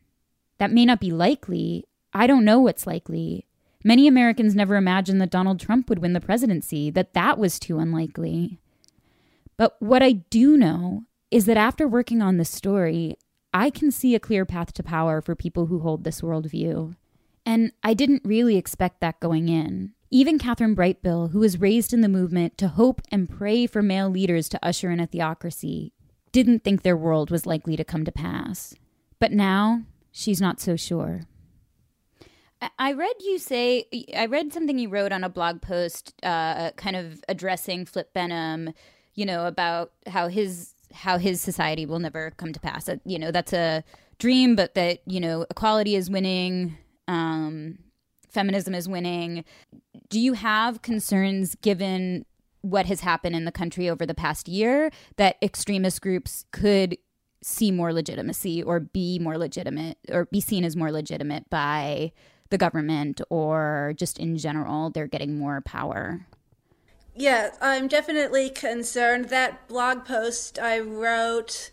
[0.59, 1.85] That may not be likely.
[2.13, 3.46] I don't know what's likely,
[3.83, 7.79] Many Americans never imagined that Donald Trump would win the presidency, that that was too
[7.79, 8.59] unlikely.
[9.57, 13.17] But what I do know is that after working on this story,
[13.53, 16.95] I can see a clear path to power for people who hold this worldview.
[17.45, 19.93] And I didn't really expect that going in.
[20.09, 24.09] Even Kathryn Brightbill, who was raised in the movement to hope and pray for male
[24.09, 25.91] leaders to usher in a theocracy,
[26.31, 28.75] didn't think their world was likely to come to pass.
[29.19, 31.21] But now, she's not so sure.
[32.79, 33.85] I read you say,
[34.15, 38.73] I read something you wrote on a blog post, uh, kind of addressing Flip Benham,
[39.13, 42.89] you know, about how his how his society will never come to pass.
[43.05, 43.83] You know, that's a
[44.17, 46.77] dream, but that you know, equality is winning,
[47.07, 47.77] um,
[48.29, 49.43] feminism is winning.
[50.09, 52.25] Do you have concerns given
[52.61, 56.97] what has happened in the country over the past year that extremist groups could
[57.43, 62.11] see more legitimacy or be more legitimate or be seen as more legitimate by
[62.49, 66.27] the government or just in general they're getting more power?
[67.15, 69.29] Yeah, I'm definitely concerned.
[69.29, 71.71] That blog post I wrote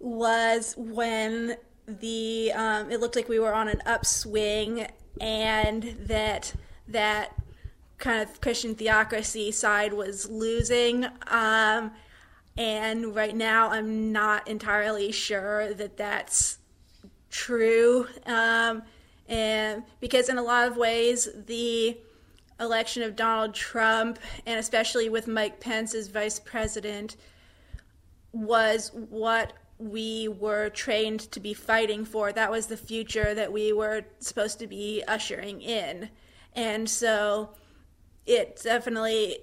[0.00, 1.56] was when
[1.86, 4.86] the um, it looked like we were on an upswing
[5.20, 6.54] and that
[6.88, 7.36] that
[7.98, 11.06] kind of Christian theocracy side was losing.
[11.28, 11.92] Um,
[12.56, 16.58] and right now, I'm not entirely sure that that's
[17.30, 18.06] true.
[18.26, 18.82] Um,
[19.30, 21.96] and because in a lot of ways the
[22.58, 27.16] election of Donald Trump and especially with Mike Pence as vice president
[28.32, 32.32] was what we were trained to be fighting for.
[32.32, 36.10] That was the future that we were supposed to be ushering in.
[36.54, 37.54] And so
[38.26, 39.38] it definitely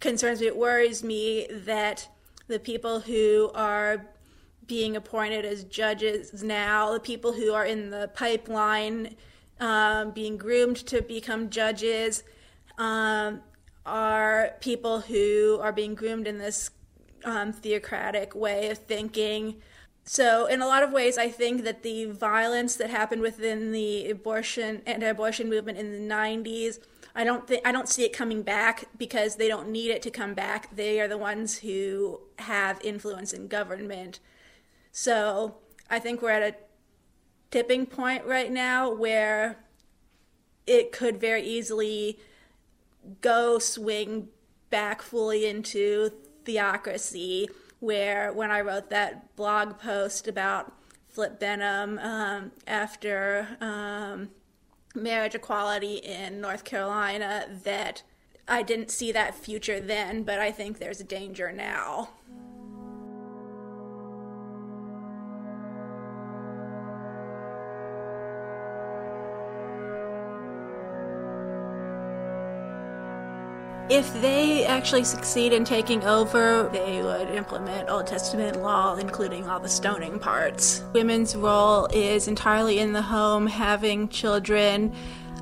[0.00, 2.08] concerns me, it worries me that
[2.48, 4.06] the people who are
[4.66, 9.16] being appointed as judges now, the people who are in the pipeline
[9.60, 12.22] um, being groomed to become judges,
[12.78, 13.40] um,
[13.84, 16.70] are people who are being groomed in this
[17.24, 19.56] um, theocratic way of thinking.
[20.04, 24.10] So, in a lot of ways, I think that the violence that happened within the
[24.10, 26.78] abortion anti-abortion movement in the '90s
[27.16, 30.10] I don't think I don't see it coming back because they don't need it to
[30.10, 30.76] come back.
[30.76, 34.20] They are the ones who have influence in government.
[34.98, 35.56] So
[35.90, 36.56] I think we're at a
[37.50, 39.58] tipping point right now where
[40.66, 42.18] it could very easily
[43.20, 44.28] go swing
[44.70, 46.12] back fully into
[46.46, 47.50] theocracy.
[47.80, 50.72] Where when I wrote that blog post about
[51.08, 54.30] Flip Benham um, after um,
[54.94, 58.02] marriage equality in North Carolina, that
[58.48, 62.15] I didn't see that future then, but I think there's a danger now.
[73.88, 79.60] If they actually succeed in taking over, they would implement Old Testament law, including all
[79.60, 80.82] the stoning parts.
[80.92, 84.92] Women's role is entirely in the home, having children,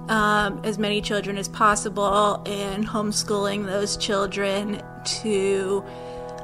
[0.08, 4.82] um, as many children as possible, and homeschooling those children
[5.22, 5.82] to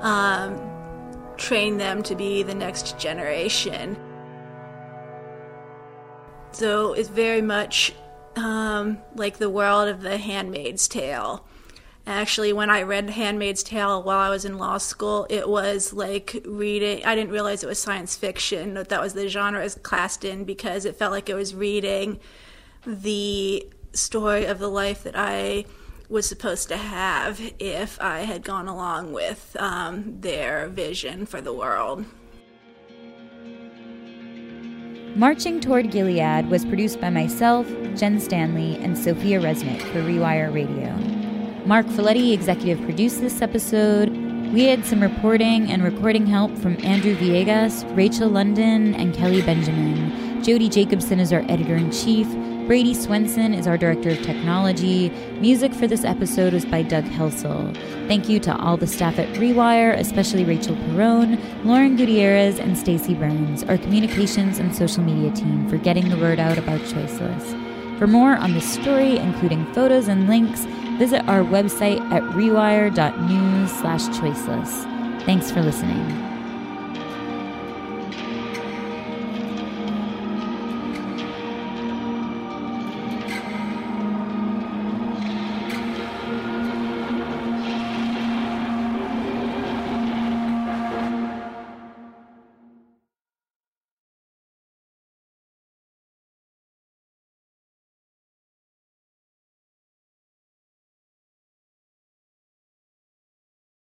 [0.00, 0.58] um,
[1.36, 3.94] train them to be the next generation.
[6.52, 7.94] So it's very much
[8.36, 11.44] um, like the world of the Handmaid's Tale
[12.10, 16.42] Actually, when I read Handmaid's Tale while I was in law school, it was like
[16.44, 17.04] reading.
[17.04, 18.74] I didn't realize it was science fiction.
[18.74, 21.54] That, that was the genre it was classed in because it felt like it was
[21.54, 22.18] reading
[22.84, 25.66] the story of the life that I
[26.08, 31.52] was supposed to have if I had gone along with um, their vision for the
[31.52, 32.04] world.
[35.14, 41.19] Marching Toward Gilead was produced by myself, Jenn Stanley, and Sofia Resnick for Rewire Radio.
[41.66, 44.08] Mark Folletti executive produced this episode.
[44.52, 50.42] We had some reporting and recording help from Andrew Villegas, Rachel London, and Kelly Benjamin.
[50.42, 52.26] Jodi Jacobson is our editor in chief.
[52.66, 55.10] Brady Swenson is our director of technology.
[55.38, 57.74] Music for this episode was by Doug Helsel.
[58.08, 63.14] Thank you to all the staff at Rewire, especially Rachel Perone, Lauren Gutierrez, and Stacy
[63.14, 67.98] Burns, our communications and social media team, for getting the word out about Choiceless.
[67.98, 70.64] For more on this story, including photos and links,
[71.00, 74.84] visit our website at rewire.news slash choiceless.
[75.24, 76.29] Thanks for listening.